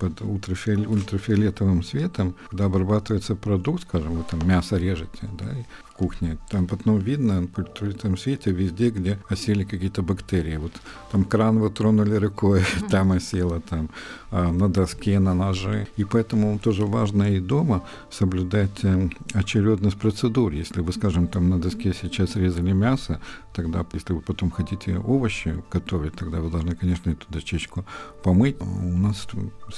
под 0.01 0.21
ультрафиолетовым 0.21 1.85
светом, 1.85 2.35
когда 2.51 2.65
обрабатывается 2.65 3.37
продукт, 3.37 3.85
скажем, 3.85 4.15
вы 4.15 4.25
там 4.29 4.45
мясо 4.49 4.77
режете, 4.77 5.29
да, 5.39 5.47
и 5.53 5.63
кухне. 5.99 6.39
Там 6.49 6.67
потом 6.67 6.99
видно 6.99 7.47
при 7.47 7.91
этом 7.91 8.17
свете 8.17 8.53
везде, 8.53 8.91
где 8.91 9.19
осели 9.29 9.65
какие-то 9.65 10.03
бактерии. 10.03 10.57
Вот 10.57 10.73
там 11.13 11.25
кран 11.25 11.59
вот 11.59 11.75
тронули 11.75 12.15
рукой, 12.15 12.63
там 12.91 13.11
осело, 13.13 13.61
там 13.61 13.91
а, 14.31 14.53
на 14.53 14.69
доске, 14.69 15.19
на 15.19 15.35
ноже. 15.35 15.89
И 15.97 16.05
поэтому 16.05 16.59
тоже 16.59 16.87
важно 16.87 17.25
и 17.25 17.41
дома 17.41 17.83
соблюдать 18.11 18.85
э, 18.85 19.09
очередность 19.35 19.99
процедур. 19.99 20.53
Если 20.53 20.83
вы, 20.83 20.93
скажем, 20.93 21.27
там 21.27 21.49
на 21.49 21.59
доске 21.59 21.93
сейчас 21.93 22.37
резали 22.37 22.73
мясо, 22.73 23.21
тогда, 23.55 23.85
если 23.93 24.13
вы 24.13 24.21
потом 24.21 24.51
хотите 24.51 24.99
овощи 24.99 25.63
готовить, 25.73 26.15
тогда 26.15 26.41
вы 26.41 26.51
должны, 26.51 26.77
конечно, 26.77 27.11
эту 27.11 27.27
дощечку 27.29 27.85
помыть. 28.23 28.57
У 28.61 28.99
нас 28.99 29.27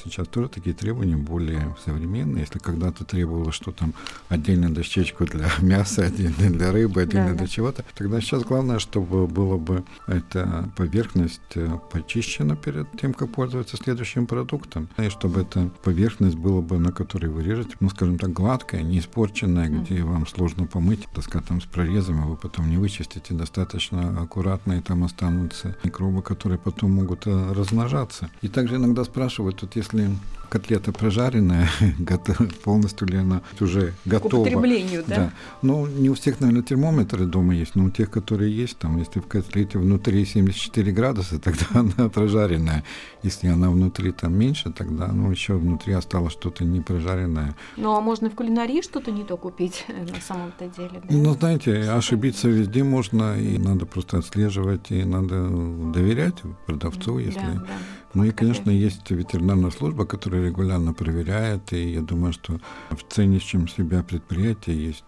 сейчас 0.04 0.28
тоже 0.28 0.48
такие 0.48 0.74
требования 0.74 1.16
более 1.16 1.74
современные. 1.84 2.40
Если 2.40 2.58
когда-то 2.58 3.04
требовалось, 3.04 3.54
что 3.54 3.72
там 3.72 3.94
отдельную 4.28 4.72
дощечку 4.72 5.24
для 5.24 5.48
мяса, 5.60 6.09
отдельно 6.10 6.50
для 6.58 6.72
рыбы, 6.72 7.02
отдельно 7.02 7.28
да, 7.28 7.34
для 7.34 7.46
да. 7.46 7.52
чего-то. 7.52 7.84
Тогда 7.94 8.20
сейчас 8.20 8.42
главное, 8.44 8.78
чтобы 8.78 9.26
было 9.26 9.56
бы 9.56 9.84
эта 10.06 10.70
поверхность 10.76 11.40
э, 11.54 11.78
почищена 11.92 12.56
перед 12.56 12.86
тем, 13.00 13.14
как 13.14 13.30
пользоваться 13.30 13.76
следующим 13.76 14.26
продуктом. 14.26 14.88
И 14.98 15.08
чтобы 15.08 15.42
эта 15.42 15.70
поверхность 15.82 16.36
была 16.36 16.60
бы, 16.60 16.78
на 16.78 16.92
которой 16.92 17.26
вы 17.26 17.42
режете, 17.42 17.76
ну, 17.80 17.88
скажем 17.90 18.18
так, 18.18 18.32
гладкая, 18.32 18.82
не 18.82 18.98
испорченная, 18.98 19.68
mm. 19.68 19.82
где 19.82 20.02
вам 20.02 20.26
сложно 20.26 20.66
помыть, 20.66 21.08
доска 21.14 21.40
там 21.40 21.60
с 21.60 21.64
прорезами, 21.64 22.24
вы 22.26 22.36
потом 22.36 22.68
не 22.68 22.76
вычистите 22.76 23.34
достаточно 23.34 24.20
аккуратно, 24.20 24.74
и 24.74 24.80
там 24.80 25.04
останутся 25.04 25.76
микробы, 25.84 26.22
которые 26.22 26.58
потом 26.58 26.92
могут 26.92 27.26
э, 27.26 27.52
размножаться. 27.52 28.30
И 28.42 28.48
также 28.48 28.76
иногда 28.76 29.04
спрашивают, 29.04 29.62
вот 29.62 29.76
если 29.76 30.10
котлета 30.50 30.92
прожаренная, 30.92 31.70
полностью 32.64 33.06
ли 33.06 33.16
она 33.16 33.40
уже 33.60 33.94
готова. 34.04 34.44
К 34.44 34.48
употреблению, 34.48 35.04
да? 35.06 35.16
да. 35.16 35.32
Ну, 35.62 35.86
не 36.00 36.11
у 36.11 36.14
всех, 36.14 36.40
наверное, 36.40 36.62
термометры 36.62 37.26
дома 37.26 37.54
есть, 37.54 37.75
но 37.75 37.85
у 37.85 37.90
тех, 37.90 38.11
которые 38.11 38.54
есть, 38.54 38.78
там, 38.78 38.99
если 38.99 39.21
в 39.21 39.26
котлете 39.26 39.78
внутри 39.78 40.25
74 40.25 40.92
градуса, 40.92 41.38
тогда 41.45 41.66
она 41.75 42.09
прожаренная. 42.09 42.85
Если 43.23 43.49
она 43.49 43.71
внутри 43.71 44.12
там 44.12 44.35
меньше, 44.35 44.73
тогда, 44.73 45.09
ну, 45.09 45.30
еще 45.30 45.54
внутри 45.54 45.92
осталось 45.92 46.33
что-то 46.33 46.64
не 46.64 46.80
прожаренное. 46.80 47.54
Ну, 47.76 47.95
а 47.95 48.00
можно 48.00 48.30
в 48.30 48.35
кулинарии 48.35 48.83
что-то 48.83 49.11
не 49.11 49.25
то 49.25 49.37
купить 49.37 49.85
на 49.88 50.21
самом-то 50.21 50.66
деле, 50.66 51.02
да? 51.02 51.14
Ну, 51.14 51.35
знаете, 51.35 51.90
ошибиться 51.90 52.49
везде 52.49 52.83
можно, 52.83 53.38
и 53.38 53.59
надо 53.59 53.87
просто 53.87 54.19
отслеживать, 54.19 54.90
и 54.90 55.04
надо 55.04 55.49
доверять 55.92 56.37
продавцу, 56.66 57.19
если... 57.19 57.40
Да, 57.40 57.66
да 57.66 57.75
ну 58.12 58.24
и, 58.24 58.32
конечно, 58.32 58.70
есть 58.70 59.08
ветеринарная 59.10 59.70
служба, 59.70 60.04
которая 60.04 60.46
регулярно 60.46 60.92
проверяет, 60.92 61.72
и 61.72 61.92
я 61.92 62.00
думаю, 62.00 62.32
что 62.32 62.60
в 62.90 63.02
ценящем 63.08 63.68
себя 63.68 64.02
предприятии 64.02 64.72
есть 64.72 65.04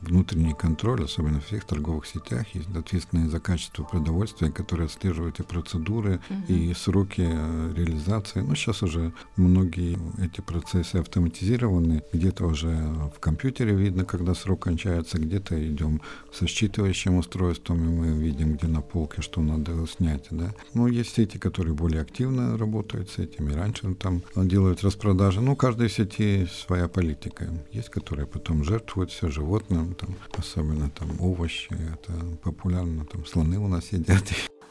внутренний 0.00 0.54
контроль, 0.54 1.04
особенно 1.04 1.40
в 1.40 1.46
всех 1.46 1.64
торговых 1.64 2.06
сетях, 2.06 2.46
есть 2.54 2.68
ответственные 2.74 3.28
за 3.28 3.38
качество 3.38 3.84
продовольствия, 3.84 4.50
которые 4.50 4.86
отслеживают 4.86 5.38
и 5.38 5.44
процедуры, 5.44 6.20
угу. 6.28 6.52
и 6.52 6.74
сроки 6.74 7.22
э, 7.24 7.72
реализации. 7.76 8.40
Ну, 8.40 8.54
сейчас 8.56 8.82
уже 8.82 9.12
многие 9.36 9.98
эти 10.22 10.40
процессы 10.40 10.96
автоматизированы, 10.96 12.02
где-то 12.12 12.46
уже 12.46 12.70
в 13.14 13.20
компьютере 13.20 13.74
видно, 13.74 14.04
когда 14.04 14.34
срок 14.34 14.64
кончается, 14.64 15.18
где-то 15.18 15.54
идем 15.68 16.00
со 16.32 16.46
считывающим 16.46 17.16
устройством, 17.16 17.84
и 17.84 17.88
мы 17.88 18.22
видим, 18.22 18.54
где 18.54 18.66
на 18.66 18.80
полке 18.80 19.22
что 19.22 19.40
надо 19.40 19.86
снять. 19.86 20.26
Да? 20.30 20.52
Ну, 20.74 20.88
есть 20.88 21.14
сети, 21.14 21.38
которые 21.38 21.74
более 21.74 22.02
активно 22.02 22.39
активно 22.40 22.58
работают 22.58 23.10
с 23.10 23.18
этим, 23.18 23.48
и 23.48 23.54
раньше 23.54 23.94
там 23.94 24.22
делают 24.36 24.82
распродажи. 24.82 25.40
Ну, 25.40 25.56
каждой 25.56 25.88
сети 25.88 26.46
своя 26.46 26.88
политика. 26.88 27.46
Есть, 27.72 27.90
которые 27.90 28.26
потом 28.26 28.64
жертвуют 28.64 29.10
все 29.10 29.28
животным, 29.28 29.94
там, 29.94 30.14
особенно 30.36 30.90
там 30.90 31.08
овощи, 31.20 31.68
это 31.72 32.12
популярно, 32.42 33.04
там 33.04 33.26
слоны 33.26 33.58
у 33.58 33.68
нас 33.68 33.92
едят. 33.92 34.24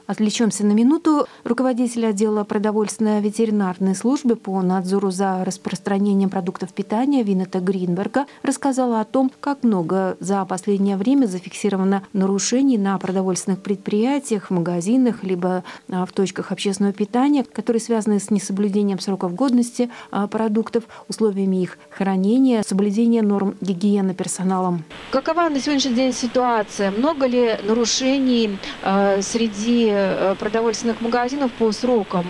Отвлечемся 0.10 0.66
на 0.66 0.72
минуту. 0.72 1.28
Руководитель 1.44 2.08
отдела 2.08 2.44
продовольственно-ветеринарной 2.44 3.94
службы 3.94 4.36
по 4.36 4.60
надзору 4.64 5.12
за 5.12 5.46
распространением 5.46 6.32
продуктов 6.32 6.74
питания 6.74 7.22
Винета 7.22 7.60
Гринберга 7.60 8.26
рассказала 8.42 9.02
о 9.02 9.06
том, 9.06 9.32
как 9.40 9.62
много 9.62 10.18
за 10.20 10.44
последнее 10.46 10.98
время 10.98 11.28
зафиксировано 11.28 12.02
нарушений 12.12 12.80
на 12.80 12.98
продовольственных 12.98 13.62
предприятиях, 13.62 14.48
в 14.48 14.50
магазинах, 14.50 15.24
либо 15.24 15.64
а, 15.92 16.08
в 16.08 16.12
точках 16.12 16.52
общественного 16.52 16.92
питания, 16.92 17.44
которые 17.44 17.80
связаны 17.80 18.20
с 18.20 18.32
несоблюдением 18.32 19.00
сроков 19.00 19.36
годности 19.36 19.92
а, 20.10 20.26
продуктов, 20.26 20.86
условиями 21.08 21.62
их 21.62 21.78
хранения, 21.92 22.64
соблюдением 22.64 23.28
норм 23.28 23.54
гигиены 23.62 24.16
персоналом. 24.16 24.86
Какова 25.12 25.50
на 25.50 25.60
сегодняшний 25.60 25.94
день 25.94 26.14
ситуация? 26.14 26.90
Много 26.90 27.28
ли 27.28 27.60
нарушений 27.64 28.58
а, 28.82 29.22
среди 29.22 29.99
продовольственных 30.40 31.02
магазинов 31.02 31.52
по 31.54 31.72
срокам 31.72 32.26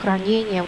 хранения. 0.00 0.64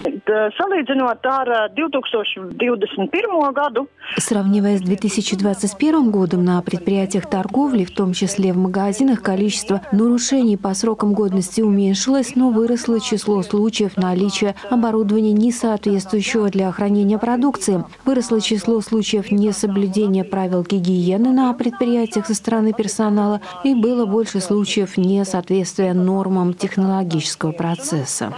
Сравнивая 4.18 4.78
с 4.78 4.80
2021 4.80 6.10
годом 6.10 6.44
на 6.44 6.60
предприятиях 6.62 7.28
торговли, 7.28 7.84
в 7.84 7.90
том 7.90 8.12
числе 8.12 8.52
в 8.52 8.56
магазинах, 8.56 9.22
количество 9.22 9.82
нарушений 9.92 10.56
по 10.56 10.74
срокам 10.74 11.14
годности 11.14 11.60
уменьшилось, 11.60 12.36
но 12.36 12.50
выросло 12.50 13.00
число 13.00 13.42
случаев 13.42 13.96
наличия 13.96 14.54
оборудования, 14.70 15.32
не 15.32 15.52
соответствующего 15.52 16.50
для 16.50 16.70
хранения 16.72 17.18
продукции. 17.18 17.84
Выросло 18.04 18.40
число 18.40 18.80
случаев 18.80 19.30
несоблюдения 19.30 20.24
правил 20.24 20.62
гигиены 20.62 21.32
на 21.32 21.52
предприятиях 21.52 22.26
со 22.26 22.34
стороны 22.34 22.72
персонала 22.72 23.40
и 23.64 23.74
было 23.74 24.06
больше 24.06 24.40
случаев 24.40 24.96
несоответствия 24.96 25.94
нормам 25.94 26.35
итогам 26.36 26.54
технологического 26.54 27.52
процесса. 27.52 28.32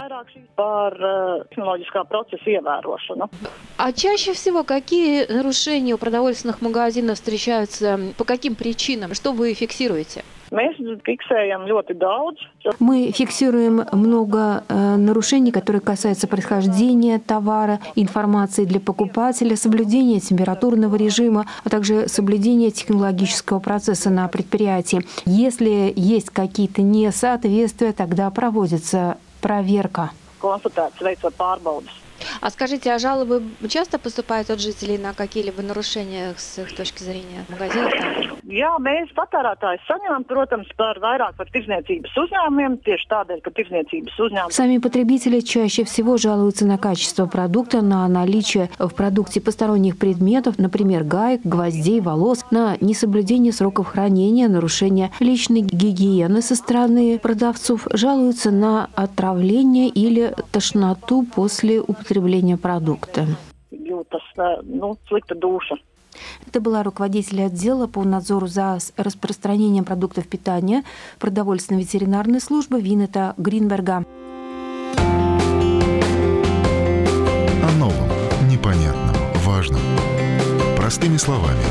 А 3.77 3.91
чаще 3.93 4.33
всего 4.33 4.63
какие 4.63 5.31
нарушения 5.31 5.93
у 5.93 5.97
продовольственных 5.97 6.61
магазинов 6.61 7.15
встречаются? 7.15 7.99
По 8.17 8.23
каким 8.23 8.55
причинам? 8.55 9.13
Что 9.13 9.31
вы 9.31 9.53
фиксируете? 9.53 10.23
Мы 12.79 13.11
фиксируем 13.11 13.85
много 13.91 14.63
э, 14.67 14.95
нарушений, 14.95 15.51
которые 15.51 15.81
касаются 15.81 16.27
происхождения 16.27 17.19
товара, 17.19 17.79
информации 17.95 18.65
для 18.65 18.79
покупателя, 18.79 19.55
соблюдения 19.55 20.19
температурного 20.19 20.95
режима, 20.95 21.45
а 21.63 21.69
также 21.69 22.07
соблюдения 22.07 22.71
технологического 22.71 23.59
процесса 23.59 24.09
на 24.09 24.27
предприятии. 24.27 25.01
Если 25.25 25.93
есть 25.95 26.29
какие-то 26.29 26.81
несоответствия, 26.81 27.93
тогда 27.93 28.29
проводится 28.31 29.17
проверка. 29.41 30.11
А 32.41 32.49
скажите, 32.49 32.91
а 32.91 32.99
жалобы 32.99 33.43
часто 33.69 33.97
поступают 33.97 34.49
от 34.49 34.59
жителей 34.59 34.97
на 34.97 35.13
какие-либо 35.13 35.61
нарушения 35.61 36.33
с 36.37 36.59
их 36.59 36.75
точки 36.75 37.03
зрения 37.03 37.45
в 37.47 37.51
магазинах? 37.51 37.91
Там? 37.91 38.38
Jā, 38.49 38.71
mēs 38.81 39.11
patērētājs 39.13 39.83
saņemam, 39.85 40.23
protams, 40.25 40.69
par 40.73 40.97
vairāk 41.03 41.35
par 41.37 41.49
tirzniecības 41.53 42.15
uzņēmumiem, 42.17 42.79
tieši 42.81 43.05
tādēļ, 43.11 43.41
ka 43.45 43.51
tirzniecības 43.53 44.15
uzņēmumi. 44.25 44.55
Сами 44.57 44.79
потребители 44.79 45.41
чаще 45.41 45.83
всего 45.83 46.17
жалуются 46.17 46.65
на 46.65 46.79
качество 46.79 47.27
продукта, 47.27 47.81
на 47.81 48.07
наличие 48.07 48.71
в 48.79 48.89
продукте 48.95 49.39
посторонних 49.39 49.99
предметов, 49.99 50.57
например, 50.57 51.03
гаек, 51.03 51.41
гвоздей, 51.43 52.01
волос, 52.01 52.43
на 52.49 52.75
несоблюдение 52.81 53.53
сроков 53.53 53.89
хранения, 53.89 54.47
нарушение 54.47 55.11
личной 55.19 55.61
гигиены 55.61 56.41
со 56.41 56.55
стороны 56.55 57.19
продавцов, 57.19 57.87
жалуются 57.93 58.49
на 58.49 58.89
отравление 58.95 59.89
или 59.89 60.33
тошноту 60.51 61.23
после 61.35 61.79
употребления 61.79 62.57
продукта. 62.57 63.27
Jūtas, 63.69 64.25
nu, 64.65 64.97
slikta 65.09 65.35
duša. 65.35 65.77
Это 66.45 66.61
была 66.61 66.83
руководитель 66.83 67.43
отдела 67.43 67.87
по 67.87 68.03
надзору 68.03 68.47
за 68.47 68.79
распространением 68.97 69.85
продуктов 69.85 70.27
питания 70.27 70.83
продовольственно-ветеринарной 71.19 72.41
службы 72.41 72.81
Винета 72.81 73.33
Гринберга. 73.37 74.05
О 77.63 77.71
новом, 77.77 78.09
непонятном, 78.49 79.15
важном. 79.45 79.81
Простыми 80.77 81.17
словами. 81.17 81.63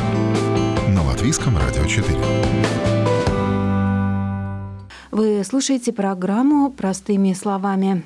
На 0.89 1.03
Латвийском 1.05 1.57
радио 1.59 1.85
4. 1.85 2.19
Вы 5.11 5.43
слушаете 5.43 5.93
программу 5.93 6.71
«Простыми 6.71 7.33
словами». 7.33 8.05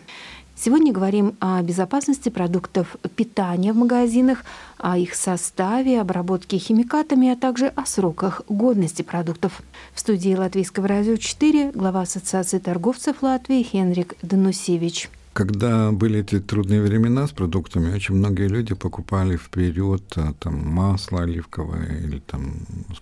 Сегодня 0.65 0.93
говорим 0.93 1.35
о 1.41 1.61
безопасности 1.61 2.29
продуктов 2.29 2.97
питания 3.17 3.73
в 3.73 3.77
магазинах, 3.77 4.45
о 4.79 4.97
их 4.97 5.17
составе, 5.17 6.01
обработке 6.01 6.57
химикатами, 6.57 7.33
а 7.33 7.37
также 7.37 7.67
о 7.67 7.85
сроках 7.85 8.43
годности 8.49 9.03
продуктов. 9.03 9.61
В 9.93 9.99
студии 9.99 10.37
Латвийского 10.37 10.87
радио 10.87 11.17
4 11.17 11.73
глава 11.73 12.03
Ассоциации 12.03 12.61
торговцев 12.61 13.25
Латвии 13.25 13.65
Хенрик 13.65 14.15
Данусевич. 14.23 15.11
Когда 15.33 15.91
были 15.91 16.21
эти 16.21 16.39
трудные 16.39 16.81
времена 16.81 17.27
с 17.27 17.33
продуктами, 17.33 17.93
очень 17.93 18.15
многие 18.15 18.47
люди 18.47 18.75
покупали 18.75 19.37
вперед 19.37 20.05
а, 20.15 20.33
там, 20.35 20.65
масло 20.65 21.23
оливковое 21.23 22.03
или 22.05 22.21
там 22.21 22.53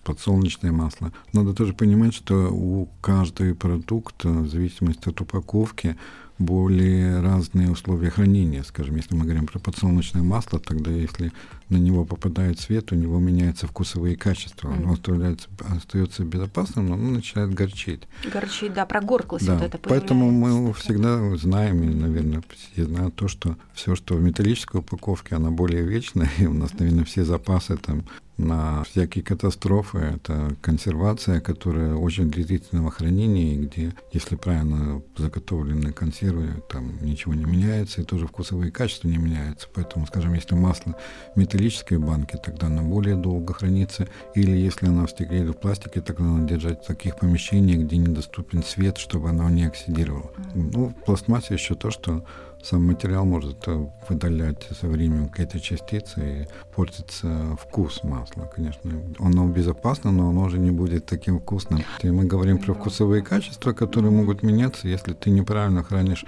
подсолнечное 0.03 0.71
масло. 0.71 1.11
Надо 1.31 1.53
тоже 1.53 1.73
понимать, 1.73 2.15
что 2.15 2.49
у 2.51 2.87
каждого 3.01 3.53
продукта, 3.53 4.29
в 4.29 4.49
зависимости 4.49 5.09
от 5.09 5.21
упаковки, 5.21 5.95
более 6.41 7.21
разные 7.21 7.71
условия 7.71 8.09
хранения. 8.09 8.63
Скажем, 8.63 8.95
если 8.95 9.15
мы 9.15 9.25
говорим 9.25 9.45
про 9.45 9.59
подсолнечное 9.59 10.23
масло, 10.23 10.59
тогда 10.59 10.91
если 10.91 11.31
на 11.71 11.77
него 11.77 12.05
попадает 12.05 12.59
свет, 12.59 12.91
у 12.91 12.95
него 12.95 13.19
меняются 13.19 13.65
вкусовые 13.65 14.15
качества. 14.15 14.69
Mm. 14.69 14.75
Оно 14.75 14.93
остается, 14.93 15.47
остается 15.59 16.23
безопасным, 16.23 16.87
но 16.87 16.93
оно 16.95 17.11
начинает 17.11 17.53
горчить. 17.53 18.03
Горчить, 18.31 18.73
да, 18.73 18.85
прогорклость 18.85 19.47
да. 19.47 19.55
вот 19.55 19.63
это 19.63 19.77
Поэтому 19.77 20.29
мы 20.31 20.73
всегда 20.73 21.35
знаем, 21.37 21.83
и, 21.83 21.93
наверное, 21.93 22.43
все 22.73 22.85
знают 22.85 23.15
то, 23.15 23.27
что 23.27 23.55
все, 23.73 23.95
что 23.95 24.15
в 24.15 24.21
металлической 24.21 24.77
упаковке, 24.77 25.35
она 25.35 25.49
более 25.49 25.83
вечная, 25.83 26.29
и 26.37 26.45
у 26.45 26.53
нас, 26.53 26.77
наверное, 26.77 27.05
все 27.05 27.23
запасы 27.23 27.77
там 27.77 28.03
на 28.41 28.83
всякие 28.83 29.23
катастрофы. 29.23 29.99
Это 29.99 30.55
консервация, 30.61 31.39
которая 31.39 31.95
очень 31.95 32.29
длительного 32.29 32.91
хранения, 32.91 33.57
где, 33.57 33.93
если 34.11 34.35
правильно 34.35 35.01
заготовленные 35.17 35.93
консервы, 35.93 36.63
там 36.69 36.93
ничего 37.01 37.33
не 37.33 37.45
меняется, 37.45 38.01
и 38.01 38.05
тоже 38.05 38.27
вкусовые 38.27 38.71
качества 38.71 39.07
не 39.07 39.17
меняются. 39.17 39.67
Поэтому, 39.73 40.07
скажем, 40.07 40.33
если 40.33 40.55
масло 40.55 40.95
в 41.35 41.39
металлической 41.61 41.99
банке, 41.99 42.37
тогда 42.37 42.67
оно 42.67 42.81
более 42.81 43.15
долго 43.15 43.53
хранится. 43.53 44.07
Или 44.33 44.51
если 44.51 44.87
оно 44.87 45.05
в 45.05 45.11
стекле 45.11 45.41
или 45.41 45.51
в 45.51 45.57
пластике, 45.57 46.01
тогда 46.01 46.23
надо 46.23 46.55
держать 46.55 46.83
в 46.83 46.87
таких 46.87 47.17
помещениях, 47.17 47.81
где 47.81 47.97
недоступен 47.97 48.63
свет, 48.63 48.97
чтобы 48.97 49.29
оно 49.29 49.49
не 49.49 49.65
оксидировало. 49.65 50.31
Ну, 50.55 50.87
в 50.87 51.05
пластмассе 51.05 51.53
еще 51.53 51.75
то, 51.75 51.91
что 51.91 52.25
сам 52.63 52.85
материал 52.85 53.25
может 53.25 53.67
э, 53.67 53.87
выдалять 54.09 54.67
со 54.79 54.87
временем 54.87 55.29
какие-то 55.29 55.59
частицы 55.59 56.21
и 56.43 56.73
портится 56.75 57.57
вкус 57.61 58.03
масла, 58.03 58.49
конечно. 58.53 58.91
Оно 59.19 59.47
безопасно, 59.47 60.11
но 60.11 60.29
оно 60.29 60.43
уже 60.43 60.59
не 60.59 60.71
будет 60.71 61.05
таким 61.05 61.39
вкусным. 61.39 61.83
И 62.01 62.09
мы 62.09 62.25
говорим 62.25 62.59
про 62.59 62.73
вкусовые 62.73 63.23
качества, 63.23 63.73
которые 63.73 64.11
могут 64.11 64.43
меняться, 64.43 64.87
если 64.87 65.13
ты 65.13 65.29
неправильно 65.29 65.83
хранишь, 65.83 66.25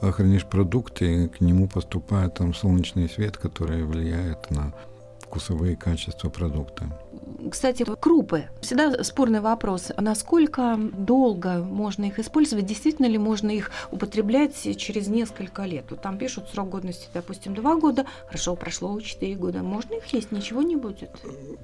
хранишь 0.00 0.44
продукты, 0.44 1.24
и 1.24 1.28
к 1.28 1.40
нему 1.40 1.68
поступает 1.68 2.34
там 2.34 2.54
солнечный 2.54 3.08
свет, 3.08 3.36
который 3.36 3.84
влияет 3.84 4.50
на 4.50 4.72
вкусовые 5.26 5.76
качества 5.76 6.28
продукта. 6.28 6.86
Кстати, 7.50 7.84
крупы. 8.00 8.44
Всегда 8.60 9.04
спорный 9.04 9.40
вопрос. 9.40 9.92
Насколько 9.98 10.76
долго 10.76 11.58
можно 11.58 12.04
их 12.04 12.18
использовать? 12.18 12.66
Действительно 12.66 13.06
ли 13.06 13.18
можно 13.18 13.50
их 13.50 13.70
употреблять 13.90 14.54
через 14.76 15.08
несколько 15.08 15.64
лет? 15.64 15.84
Вот 15.90 16.00
там 16.00 16.18
пишут 16.18 16.48
срок 16.52 16.70
годности, 16.70 17.08
допустим, 17.14 17.54
два 17.54 17.76
года. 17.76 18.06
Хорошо, 18.26 18.56
прошло 18.56 18.98
четыре 19.00 19.36
года. 19.36 19.62
Можно 19.62 19.94
их 19.94 20.06
есть? 20.12 20.32
Ничего 20.32 20.62
не 20.62 20.76
будет? 20.76 21.10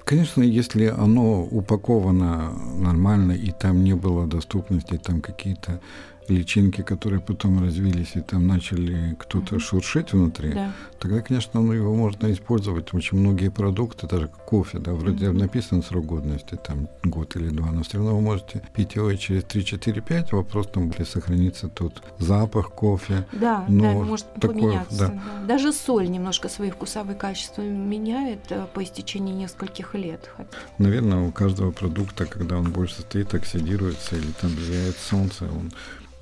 Конечно, 0.03 0.41
если 0.43 0.85
оно 0.85 1.43
упаковано 1.43 2.53
нормально, 2.77 3.33
и 3.33 3.51
там 3.51 3.83
не 3.83 3.93
было 3.95 4.27
доступности, 4.27 4.97
там 4.97 5.21
какие-то 5.21 5.81
личинки, 6.29 6.81
которые 6.81 7.19
потом 7.19 7.61
развились 7.61 8.15
и 8.15 8.21
там 8.21 8.47
начали 8.47 9.15
кто-то 9.19 9.55
mm-hmm. 9.55 9.59
шуршить 9.59 10.13
внутри, 10.13 10.53
да. 10.53 10.71
тогда, 10.99 11.21
конечно, 11.21 11.61
ну, 11.61 11.73
его 11.73 11.95
можно 11.95 12.31
использовать. 12.31 12.93
Очень 12.93 13.19
многие 13.19 13.49
продукты, 13.49 14.07
даже 14.07 14.27
кофе, 14.27 14.79
да, 14.79 14.93
вроде 14.93 15.25
mm-hmm. 15.25 15.39
написан 15.39 15.83
срок 15.83 16.05
годности, 16.05 16.55
там 16.55 16.87
год 17.03 17.35
или 17.35 17.49
два, 17.49 17.71
но 17.71 17.83
все 17.83 17.97
равно 17.97 18.15
вы 18.15 18.21
можете 18.21 18.61
пить 18.73 18.95
его 18.95 19.11
и 19.11 19.17
через 19.17 19.43
3-4-5, 19.43 20.35
вопрос 20.35 20.67
там, 20.67 20.89
где 20.89 21.05
сохранится 21.05 21.67
тот 21.67 22.03
запах 22.19 22.71
кофе. 22.71 23.25
Да, 23.31 23.65
но 23.67 23.83
да, 23.83 23.93
может 23.93 24.33
такое, 24.35 24.49
поменяться. 24.49 24.97
Да. 24.97 25.07
Да. 25.07 25.45
Даже 25.47 25.73
соль 25.73 26.09
немножко 26.09 26.49
свои 26.49 26.71
вкусовые 26.71 27.15
качества 27.15 27.61
меняет 27.61 28.51
э, 28.51 28.65
по 28.73 28.83
истечении 28.83 29.33
нескольких 29.33 29.95
лет. 29.95 30.29
Наверное, 30.77 31.27
у 31.27 31.31
каждого 31.31 31.71
продукта, 31.71 32.25
когда 32.25 32.57
он 32.57 32.71
больше 32.71 33.01
стоит, 33.01 33.33
оксидируется 33.33 34.15
или 34.15 34.31
там 34.41 34.51
влияет 34.51 34.97
солнце, 34.97 35.45
он 35.45 35.71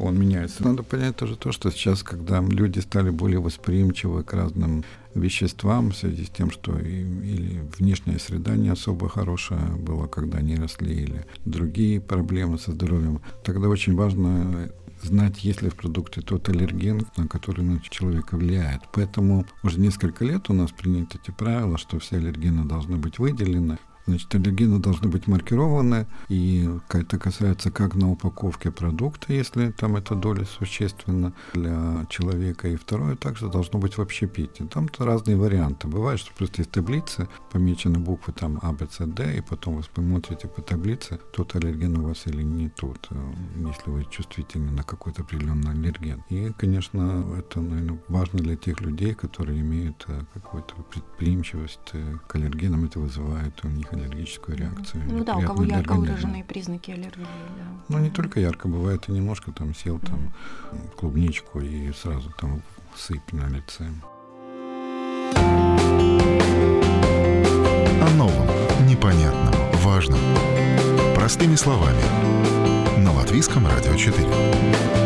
он 0.02 0.20
меняется. 0.20 0.64
Надо 0.64 0.84
понять 0.84 1.16
тоже 1.16 1.36
то, 1.36 1.52
что 1.52 1.70
сейчас, 1.72 2.04
когда 2.04 2.42
люди 2.42 2.80
стали 2.80 3.10
более 3.12 3.40
восприимчивы 3.40 4.24
к 4.24 4.34
разным 4.34 4.84
веществам 5.14 5.92
в 5.92 5.96
связи 5.96 6.26
с 6.26 6.30
тем, 6.30 6.52
что 6.52 6.78
и, 6.78 7.02
или 7.02 7.62
внешняя 7.78 8.18
среда 8.18 8.56
не 8.56 8.70
особо 8.70 9.10
хорошая 9.10 9.76
была, 9.76 10.08
когда 10.08 10.40
они 10.40 10.56
росли, 10.56 11.04
или 11.04 11.26
другие 11.46 12.02
проблемы 12.02 12.58
со 12.58 12.72
здоровьем, 12.72 13.22
тогда 13.44 13.70
очень 13.70 13.96
важно 13.96 14.72
знать, 15.04 15.44
есть 15.44 15.62
ли 15.62 15.70
в 15.70 15.76
продукте 15.76 16.22
тот 16.22 16.50
аллерген, 16.50 17.08
на 17.18 17.28
который 17.28 17.64
на 17.64 17.80
человека 17.82 18.38
влияет. 18.38 18.82
Поэтому 18.94 19.46
уже 19.64 19.80
несколько 19.80 20.26
лет 20.26 20.50
у 20.50 20.54
нас 20.54 20.72
приняты 20.72 21.20
эти 21.22 21.32
правила, 21.32 21.78
что 21.78 22.00
все 22.00 22.18
аллергены 22.18 22.66
должны 22.66 22.98
быть 22.98 23.20
выделены. 23.20 23.78
Значит, 24.08 24.34
аллергены 24.36 24.80
должны 24.80 25.10
быть 25.10 25.28
маркированы, 25.28 26.08
и 26.30 26.70
это 26.90 27.20
касается 27.20 27.72
как 27.72 27.96
на 27.96 28.12
упаковке 28.12 28.72
продукта, 28.72 29.34
если 29.34 29.72
там 29.72 29.96
эта 29.96 30.16
доля 30.16 30.46
существенна 30.46 31.34
для 31.54 32.06
человека, 32.10 32.68
и 32.68 32.76
второе 32.76 33.16
также 33.16 33.50
должно 33.50 33.80
быть 33.80 33.98
в 33.98 34.02
общепите. 34.02 34.66
Там 34.66 34.90
разные 34.98 35.38
варианты. 35.38 35.88
Бывает, 35.88 36.20
что 36.20 36.34
просто 36.34 36.62
есть 36.62 36.72
таблицы, 36.72 37.28
помечены 37.52 38.00
буквы 38.00 38.34
там 38.34 38.60
А, 38.62 38.72
Б, 38.72 38.88
С, 38.90 39.06
Д, 39.06 39.38
и 39.38 39.42
потом 39.42 39.76
вы 39.76 39.84
смотрите 39.84 40.48
по 40.48 40.62
таблице, 40.62 41.20
тот 41.32 41.56
аллерген 41.56 41.98
у 41.98 42.08
вас 42.08 42.28
или 42.28 42.44
не 42.44 42.70
тот, 42.70 43.08
э, 43.12 43.16
если 43.58 43.90
вы 43.90 44.06
чувствительны 44.06 44.72
на 44.72 44.84
какой-то 44.84 45.22
определенный 45.22 45.72
аллерген. 45.72 46.24
И, 46.30 46.52
конечно, 46.58 47.26
это, 47.38 47.62
наверное, 47.62 48.00
важно 48.08 48.40
для 48.40 48.56
тех 48.56 48.82
людей, 48.82 49.14
которые 49.14 49.62
имеют 49.62 50.06
э, 50.08 50.22
какую-то 50.34 50.76
предприимчивость 50.92 51.80
э, 51.94 52.18
к 52.28 52.36
аллергенам, 52.36 52.86
это 52.86 53.00
вызывает 53.00 53.64
у 53.64 53.68
них 53.68 53.91
аллергическую 53.94 54.58
реакцию. 54.58 55.04
Ну 55.08 55.24
да, 55.24 55.38
у 55.38 55.42
кого 55.42 55.64
ярко 55.64 55.94
выраженные 55.94 56.44
признаки 56.44 56.92
аллергии. 56.92 57.26
Да. 57.58 57.66
Ну 57.90 58.00
не 58.00 58.10
только 58.10 58.40
ярко, 58.40 58.68
бывает 58.68 59.10
и 59.10 59.12
немножко 59.12 59.52
там 59.52 59.74
сел 59.76 60.00
там 60.00 60.34
клубничку 60.98 61.60
и 61.60 61.92
сразу 61.94 62.32
там 62.40 62.62
сыпь 62.96 63.32
на 63.32 63.48
лице. 63.48 63.88
О 68.02 68.10
новом, 68.16 68.48
непонятном, 68.88 69.54
важном. 69.84 70.20
Простыми 71.16 71.56
словами. 71.56 72.02
На 72.98 73.12
Латвийском 73.12 73.68
радио 73.68 73.96
4. 73.96 75.01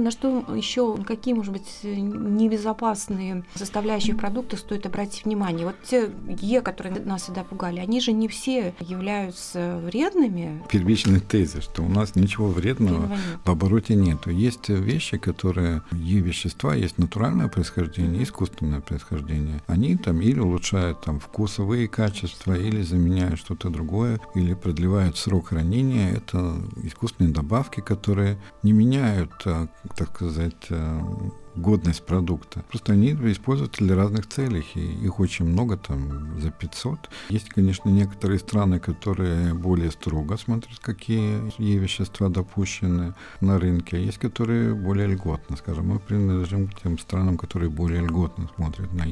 На 0.00 0.10
что 0.10 0.44
еще, 0.54 0.96
какие, 0.98 1.34
может 1.34 1.52
быть, 1.52 1.80
небезопасные 1.82 3.44
составляющие 3.54 4.14
продукта 4.14 4.56
стоит 4.56 4.86
обратить 4.86 5.24
внимание? 5.24 5.66
Вот 5.66 5.76
те 5.82 6.10
Е, 6.40 6.60
которые 6.60 7.00
нас 7.04 7.22
всегда 7.22 7.44
пугали, 7.44 7.80
они 7.80 8.00
же 8.00 8.12
не 8.12 8.28
все 8.28 8.74
являются 8.80 9.80
вредными. 9.84 10.62
Первичный 10.68 11.20
тезис, 11.20 11.64
что 11.64 11.82
у 11.82 11.88
нас 11.88 12.14
ничего 12.14 12.48
вредного 12.48 13.16
в 13.44 13.50
обороте 13.50 13.94
нету. 13.94 14.30
Есть 14.30 14.68
вещи, 14.68 15.18
которые, 15.18 15.82
Е-вещества, 15.92 16.74
есть 16.74 16.98
натуральное 16.98 17.48
происхождение, 17.48 18.22
искусственное 18.22 18.80
происхождение. 18.80 19.62
Они 19.66 19.96
там 19.96 20.20
или 20.20 20.40
улучшают 20.40 21.02
там 21.02 21.20
вкусовые 21.20 21.88
качества, 21.88 22.54
или 22.54 22.82
заменяют 22.82 23.38
что-то 23.38 23.70
другое, 23.70 24.20
или 24.34 24.54
продлевают 24.54 25.16
срок 25.16 25.48
хранения. 25.48 26.12
Это 26.12 26.56
искусственные 26.82 27.32
добавки, 27.32 27.80
которые 27.80 28.38
не 28.62 28.72
меняют, 28.72 29.32
а, 29.44 29.68
так 29.94 30.08
сказать, 30.14 30.66
а, 30.70 31.00
годность 31.56 32.04
продукта. 32.04 32.64
Просто 32.68 32.92
они 32.92 33.12
используются 33.12 33.84
для 33.84 33.96
разных 33.96 34.28
целей, 34.28 34.64
и 34.74 34.80
их 34.80 35.20
очень 35.20 35.46
много, 35.46 35.76
там, 35.76 36.40
за 36.40 36.50
500. 36.50 37.10
Есть, 37.30 37.48
конечно, 37.48 37.88
некоторые 37.88 38.38
страны, 38.38 38.78
которые 38.78 39.54
более 39.54 39.90
строго 39.90 40.36
смотрят, 40.36 40.78
какие 40.80 41.52
вещества 41.58 42.28
допущены 42.28 43.14
на 43.40 43.58
рынке, 43.58 43.96
а 43.96 44.00
есть, 44.00 44.18
которые 44.18 44.74
более 44.74 45.08
льготно, 45.08 45.56
скажем, 45.56 45.88
мы 45.88 45.98
принадлежим 45.98 46.68
к 46.68 46.82
тем 46.82 46.98
странам, 46.98 47.38
которые 47.38 47.70
более 47.70 48.02
льготно 48.02 48.48
смотрят 48.56 48.92
на 48.92 49.04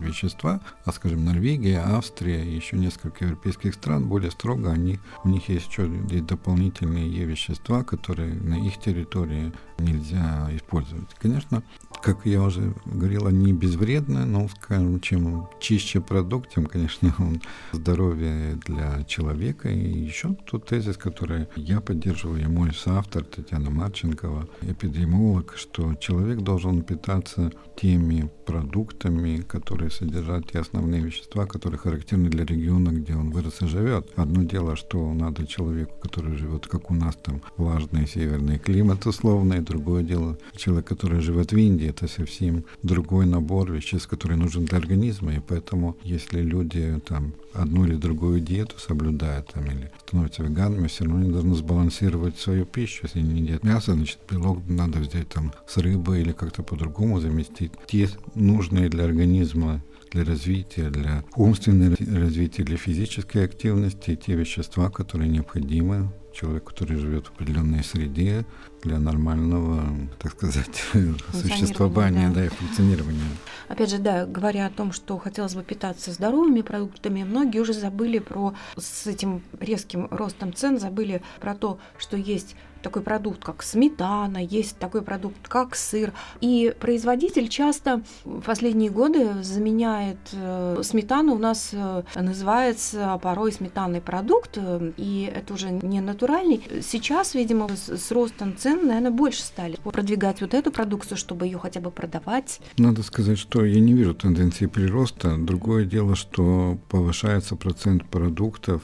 вещества, 0.00 0.60
а, 0.84 0.92
скажем, 0.92 1.24
Норвегия, 1.24 1.80
Австрия, 1.80 2.42
еще 2.44 2.76
несколько 2.76 3.24
европейских 3.24 3.74
стран 3.74 4.06
более 4.08 4.30
строго, 4.30 4.70
они, 4.70 4.98
у 5.24 5.28
них 5.28 5.48
есть 5.48 5.68
еще 5.68 5.90
есть 6.10 6.26
дополнительные 6.26 7.24
вещества, 7.24 7.82
которые 7.84 8.34
на 8.34 8.54
их 8.54 8.78
территории 8.78 9.52
нельзя 9.78 10.48
использовать. 10.52 11.08
Конечно, 11.20 11.62
как 12.02 12.26
я 12.26 12.42
уже 12.42 12.74
говорил, 12.84 13.26
они 13.26 13.52
безвредны, 13.52 14.24
но, 14.24 14.48
скажем, 14.48 15.00
чем 15.00 15.48
чище 15.60 16.00
продукт, 16.00 16.52
тем, 16.52 16.66
конечно, 16.66 17.14
он 17.18 17.40
здоровье 17.72 18.58
для 18.66 19.04
человека. 19.04 19.68
И 19.68 20.00
еще 20.00 20.36
тот 20.46 20.66
тезис, 20.66 20.96
который 20.96 21.46
я 21.56 21.80
поддерживаю, 21.80 22.42
и 22.42 22.46
мой 22.46 22.74
соавтор 22.74 23.24
Татьяна 23.24 23.70
Марченкова, 23.70 24.48
эпидемиолог, 24.62 25.54
что 25.56 25.94
человек 25.94 26.40
должен 26.40 26.82
питаться 26.82 27.52
теми 27.82 28.30
продуктами, 28.46 29.38
которые 29.38 29.90
содержат 29.90 30.52
те 30.52 30.60
основные 30.60 31.02
вещества, 31.02 31.46
которые 31.46 31.78
характерны 31.78 32.28
для 32.28 32.44
региона, 32.44 32.90
где 32.90 33.14
он 33.14 33.30
вырос 33.30 33.62
и 33.62 33.66
живет. 33.66 34.06
Одно 34.14 34.44
дело, 34.44 34.76
что 34.76 35.12
надо 35.12 35.46
человеку, 35.46 35.92
который 36.00 36.36
живет, 36.36 36.68
как 36.68 36.90
у 36.92 36.94
нас, 36.94 37.16
там, 37.16 37.42
влажный 37.56 38.06
северный 38.06 38.58
климат 38.58 39.06
условный, 39.06 39.60
другое 39.60 40.04
дело 40.04 40.38
человек, 40.56 40.86
который 40.86 41.20
живет 41.20 41.52
в 41.52 41.56
Индии, 41.56 41.88
это 41.88 42.06
совсем 42.06 42.64
другой 42.84 43.26
набор 43.26 43.72
веществ, 43.72 44.08
который 44.08 44.36
нужен 44.36 44.64
для 44.64 44.78
организма, 44.78 45.34
и 45.34 45.40
поэтому, 45.40 45.96
если 46.04 46.40
люди 46.40 47.00
там 47.08 47.34
одну 47.52 47.84
или 47.84 47.96
другую 47.96 48.40
диету 48.40 48.78
соблюдают 48.78 49.48
там, 49.52 49.64
или 49.66 49.90
становятся 50.06 50.42
веганами, 50.42 50.86
все 50.86 51.04
равно 51.04 51.20
они 51.20 51.32
должны 51.32 51.54
сбалансировать 51.54 52.38
свою 52.38 52.64
пищу. 52.64 53.00
Если 53.04 53.20
не 53.20 53.40
едят 53.40 53.64
мясо, 53.64 53.94
значит 53.94 54.18
белок 54.30 54.58
надо 54.68 55.00
взять 55.00 55.28
там 55.28 55.52
с 55.66 55.76
рыбы 55.76 56.20
или 56.20 56.32
как-то 56.32 56.62
по-другому 56.62 57.20
заместить. 57.20 57.71
Те 57.86 58.08
нужные 58.34 58.88
для 58.88 59.04
организма 59.04 59.82
для 60.12 60.24
развития, 60.24 60.90
для 60.90 61.24
умственного 61.36 61.96
развития, 61.98 62.64
для 62.64 62.76
физической 62.76 63.44
активности, 63.44 64.14
те 64.14 64.34
вещества, 64.34 64.90
которые 64.90 65.30
необходимы 65.30 66.10
человек, 66.34 66.64
который 66.64 66.96
живет 66.96 67.26
в 67.26 67.32
определенной 67.32 67.84
среде 67.84 68.44
для 68.82 68.98
нормального, 68.98 69.84
так 70.18 70.32
сказать, 70.32 70.82
существования 71.32 72.28
да. 72.28 72.34
Да, 72.34 72.44
и 72.46 72.48
функционирования. 72.48 73.20
Опять 73.68 73.90
же, 73.90 73.98
да, 73.98 74.26
говоря 74.26 74.66
о 74.66 74.70
том, 74.70 74.92
что 74.92 75.18
хотелось 75.18 75.54
бы 75.54 75.62
питаться 75.62 76.12
здоровыми 76.12 76.62
продуктами, 76.62 77.22
многие 77.22 77.60
уже 77.60 77.72
забыли 77.72 78.18
про 78.18 78.54
с 78.76 79.06
этим 79.06 79.42
резким 79.60 80.08
ростом 80.10 80.54
цен, 80.54 80.78
забыли 80.78 81.22
про 81.40 81.54
то, 81.54 81.78
что 81.98 82.16
есть 82.16 82.56
такой 82.82 83.02
продукт, 83.02 83.42
как 83.42 83.62
сметана, 83.62 84.38
есть 84.38 84.78
такой 84.78 85.02
продукт, 85.02 85.48
как 85.48 85.74
сыр. 85.74 86.12
И 86.40 86.74
производитель 86.78 87.48
часто 87.48 88.02
в 88.24 88.40
последние 88.40 88.90
годы 88.90 89.42
заменяет 89.42 90.18
э, 90.32 90.80
сметану, 90.82 91.34
у 91.34 91.38
нас 91.38 91.70
э, 91.72 92.02
называется 92.14 93.18
порой 93.22 93.52
сметанный 93.52 94.00
продукт, 94.00 94.52
э, 94.56 94.92
и 94.96 95.32
это 95.34 95.54
уже 95.54 95.70
не 95.70 96.00
натуральный. 96.00 96.62
Сейчас, 96.82 97.34
видимо, 97.34 97.68
с, 97.74 98.10
ростом 98.10 98.56
цен, 98.56 98.86
наверное, 98.86 99.10
больше 99.10 99.42
стали 99.42 99.76
продвигать 99.82 100.40
вот 100.40 100.54
эту 100.54 100.70
продукцию, 100.70 101.16
чтобы 101.16 101.46
ее 101.46 101.58
хотя 101.58 101.80
бы 101.80 101.90
продавать. 101.90 102.60
Надо 102.78 103.02
сказать, 103.02 103.38
что 103.38 103.64
я 103.64 103.80
не 103.80 103.92
вижу 103.92 104.14
тенденции 104.14 104.66
прироста. 104.66 105.36
Другое 105.38 105.84
дело, 105.84 106.14
что 106.14 106.78
повышается 106.88 107.56
процент 107.56 108.04
продуктов, 108.04 108.82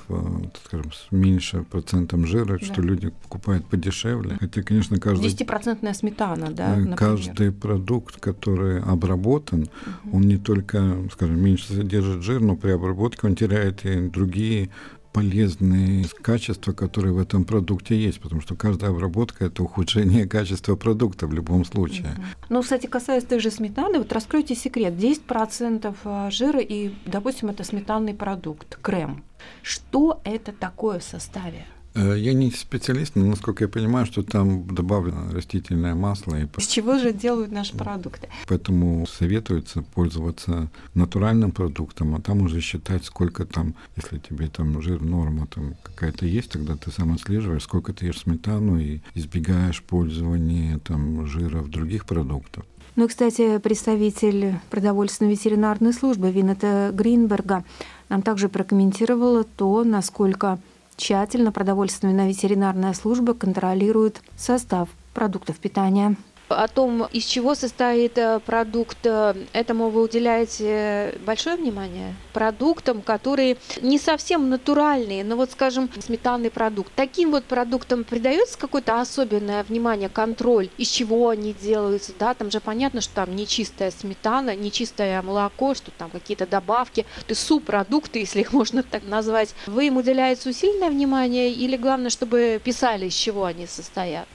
скажем, 0.64 0.92
с 0.92 1.08
меньше 1.10 1.64
процентом 1.64 2.26
жира, 2.26 2.58
да. 2.58 2.64
что 2.64 2.80
люди 2.80 3.10
покупают 3.10 3.66
по 3.66 3.76
дешевле. 3.88 4.36
Хотя, 4.40 4.62
конечно, 4.62 4.98
каждый... 4.98 5.30
10% 5.30 5.94
сметана, 5.94 6.50
да, 6.50 6.76
например. 6.76 6.96
Каждый 6.96 7.52
продукт, 7.52 8.20
который 8.20 8.80
обработан, 8.80 9.62
угу. 10.04 10.16
он 10.16 10.22
не 10.22 10.36
только, 10.36 11.08
скажем, 11.12 11.42
меньше 11.42 11.72
содержит 11.72 12.22
жир, 12.22 12.40
но 12.40 12.56
при 12.56 12.70
обработке 12.70 13.26
он 13.26 13.34
теряет 13.34 13.84
и 13.84 14.08
другие 14.08 14.70
полезные 15.12 16.04
качества, 16.22 16.72
которые 16.72 17.12
в 17.12 17.18
этом 17.18 17.44
продукте 17.44 17.96
есть, 17.96 18.20
потому 18.20 18.40
что 18.40 18.54
каждая 18.54 18.90
обработка 18.90 19.46
это 19.46 19.62
ухудшение 19.62 20.26
качества 20.28 20.76
продукта 20.76 21.26
в 21.26 21.32
любом 21.32 21.64
случае. 21.64 22.10
Ну, 22.48 22.62
кстати, 22.62 22.86
касаясь 22.86 23.24
той 23.24 23.40
же 23.40 23.50
сметаны, 23.50 23.98
вот 23.98 24.12
раскройте 24.12 24.54
секрет: 24.54 24.94
10% 24.94 25.96
а, 26.04 26.30
жира 26.30 26.60
и, 26.60 26.92
допустим, 27.06 27.48
это 27.48 27.64
сметанный 27.64 28.14
продукт, 28.14 28.78
крем. 28.80 29.24
Что 29.62 30.20
это 30.24 30.52
такое 30.52 30.98
в 30.98 31.04
составе? 31.04 31.64
Э, 31.94 32.14
я 32.16 32.32
не 32.32 32.50
специалист, 32.50 33.16
но 33.16 33.26
насколько 33.26 33.64
я 33.64 33.68
понимаю, 33.68 34.06
что 34.06 34.22
там 34.22 34.66
добавлено 34.74 35.32
растительное 35.32 35.94
масло. 35.94 36.36
И... 36.36 36.46
Из 36.56 36.66
чего 36.66 36.98
же 36.98 37.12
делают 37.12 37.50
наши 37.50 37.76
продукты? 37.76 38.28
Поэтому 38.46 39.06
советуется 39.06 39.82
пользоваться 39.82 40.68
натуральным 40.94 41.52
продуктом, 41.52 42.14
а 42.14 42.20
там 42.20 42.42
уже 42.42 42.60
считать, 42.60 43.04
сколько 43.04 43.44
там, 43.44 43.74
если 43.96 44.18
тебе 44.18 44.48
там 44.48 44.80
жир 44.82 45.02
норма 45.02 45.46
там 45.46 45.74
какая-то 45.82 46.26
есть, 46.26 46.50
тогда 46.50 46.76
ты 46.76 46.90
сам 46.90 47.12
отслеживаешь, 47.12 47.62
сколько 47.62 47.92
ты 47.92 48.06
ешь 48.06 48.20
сметану 48.20 48.78
и 48.78 49.00
избегаешь 49.14 49.82
пользования 49.82 50.78
там 50.78 51.26
жира 51.26 51.60
в 51.60 51.68
других 51.68 52.06
продуктах. 52.06 52.64
Ну 52.96 53.04
и, 53.04 53.08
кстати, 53.08 53.58
представитель 53.58 54.54
продовольственной 54.70 55.30
ветеринарной 55.30 55.92
службы 55.92 56.32
Винета 56.32 56.90
Гринберга 56.92 57.64
нам 58.08 58.22
также 58.22 58.48
прокомментировала 58.48 59.44
то, 59.44 59.84
насколько 59.84 60.58
Тщательно 60.98 61.52
продовольственная 61.52 62.26
ветеринарная 62.26 62.92
служба 62.92 63.32
контролирует 63.32 64.20
состав 64.36 64.88
продуктов 65.14 65.56
питания 65.58 66.16
о 66.48 66.68
том, 66.68 67.04
из 67.12 67.24
чего 67.24 67.54
состоит 67.54 68.18
э, 68.18 68.40
продукт, 68.40 68.98
э, 69.04 69.34
этому 69.52 69.90
вы 69.90 70.02
уделяете 70.02 71.18
большое 71.24 71.56
внимание? 71.56 72.14
Продуктам, 72.32 73.02
которые 73.02 73.56
не 73.80 73.98
совсем 73.98 74.48
натуральные, 74.48 75.24
но 75.24 75.36
вот, 75.36 75.52
скажем, 75.52 75.90
сметанный 76.00 76.50
продукт. 76.50 76.92
Таким 76.94 77.30
вот 77.30 77.44
продуктам 77.44 78.04
придается 78.04 78.58
какое-то 78.58 79.00
особенное 79.00 79.62
внимание, 79.64 80.08
контроль, 80.08 80.70
из 80.78 80.88
чего 80.88 81.28
они 81.28 81.52
делаются, 81.52 82.12
да, 82.18 82.34
там 82.34 82.50
же 82.50 82.60
понятно, 82.60 83.00
что 83.00 83.14
там 83.14 83.36
нечистая 83.36 83.90
сметана, 83.90 84.54
нечистое 84.56 85.20
молоко, 85.22 85.74
что 85.74 85.90
там 85.90 86.10
какие-то 86.10 86.46
добавки, 86.46 87.06
это 87.20 87.34
субпродукты, 87.34 88.18
если 88.20 88.40
их 88.40 88.52
можно 88.52 88.82
так 88.82 89.04
назвать. 89.04 89.54
Вы 89.66 89.88
им 89.88 89.96
уделяете 89.96 90.48
усиленное 90.48 90.90
внимание 90.90 91.52
или 91.52 91.76
главное, 91.76 92.10
чтобы 92.10 92.60
писали, 92.62 93.06
из 93.06 93.14
чего 93.14 93.44
они 93.44 93.66
состоят? 93.66 94.28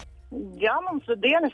Jā, 0.57 0.73
mums 0.81 1.05
dienas 1.21 1.53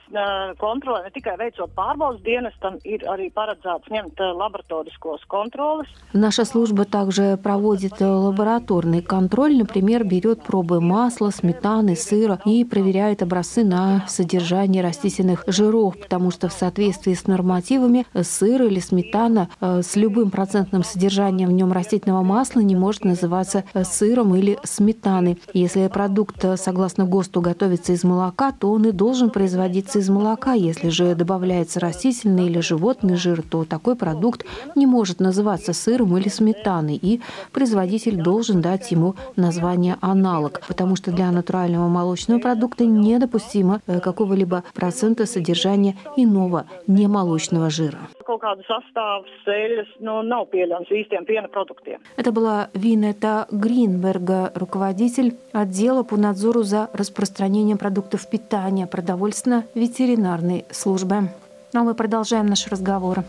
kontrolē 0.59 1.01
ne 1.03 1.09
tikai 1.11 1.33
veicot 1.39 1.71
pārbaudas 1.75 2.21
dienestam, 2.23 2.77
ir 2.87 3.03
arī 3.11 3.27
paredzēts 3.35 3.89
ņemt 3.91 4.21
лабораторискos 4.37 5.25
контролес. 5.27 5.87
Наша 6.13 6.45
служба 6.45 6.85
также 6.85 7.37
проводит 7.41 7.99
лабораторный 7.99 9.01
контроль, 9.01 9.57
например, 9.57 10.05
берет 10.05 10.43
пробы 10.43 10.79
масла, 10.79 11.31
сметаны, 11.31 11.95
сыра 11.95 12.39
и 12.45 12.63
проверяет 12.63 13.21
образцы 13.21 13.65
на 13.65 14.05
содержание 14.07 14.81
растительных 14.81 15.43
жиров, 15.47 15.99
потому 15.99 16.31
что 16.31 16.47
в 16.47 16.53
соответствии 16.53 17.13
с 17.13 17.27
нормативами 17.27 18.05
сыр 18.21 18.63
или 18.63 18.79
сметана 18.79 19.49
с 19.59 19.95
любым 19.97 20.31
процентным 20.31 20.83
содержанием 20.83 21.49
в 21.49 21.53
нем 21.53 21.73
растительного 21.73 22.23
масла 22.23 22.61
не 22.61 22.75
может 22.75 23.03
называться 23.03 23.65
сыром 23.83 24.35
или 24.35 24.57
сметаной. 24.63 25.37
Если 25.53 25.87
продукт, 25.87 26.45
согласно 26.55 27.05
ГОСТу, 27.05 27.41
готовится 27.41 27.91
из 27.91 28.03
молока, 28.03 28.51
то 28.51 28.68
то 28.69 28.73
он 28.73 28.85
и 28.85 28.91
должен 28.91 29.31
производиться 29.31 29.97
из 29.97 30.09
молока. 30.11 30.53
Если 30.53 30.89
же 30.89 31.15
добавляется 31.15 31.79
растительный 31.79 32.45
или 32.45 32.59
животный 32.59 33.15
жир, 33.15 33.41
то 33.41 33.65
такой 33.65 33.95
продукт 33.95 34.45
не 34.75 34.85
может 34.85 35.19
называться 35.19 35.73
сыром 35.73 36.15
или 36.17 36.29
сметаной, 36.29 36.99
и 37.01 37.19
производитель 37.51 38.17
должен 38.17 38.61
дать 38.61 38.91
ему 38.91 39.15
название 39.35 39.95
аналог, 40.01 40.61
потому 40.67 40.95
что 40.95 41.11
для 41.11 41.31
натурального 41.31 41.87
молочного 41.87 42.39
продукта 42.39 42.85
недопустимо 42.85 43.81
э, 43.87 43.99
какого-либо 43.99 44.63
процента 44.75 45.25
содержания 45.25 45.95
иного 46.15 46.65
немолочного 46.85 47.71
жира. 47.71 47.97
Это 52.17 52.31
была 52.31 52.69
Винета 52.75 53.47
Гринберга, 53.51 54.51
руководитель 54.53 55.33
отдела 55.53 56.03
по 56.03 56.17
надзору 56.17 56.61
за 56.61 56.89
распространением 56.93 57.79
продуктов 57.79 58.29
питания 58.29 58.58
продовольственно-ветеринарной 58.87 60.65
службы. 60.71 61.29
Но 61.73 61.83
мы 61.83 61.93
продолжаем 61.93 62.47
наш 62.47 62.67
разговор. 62.67 63.23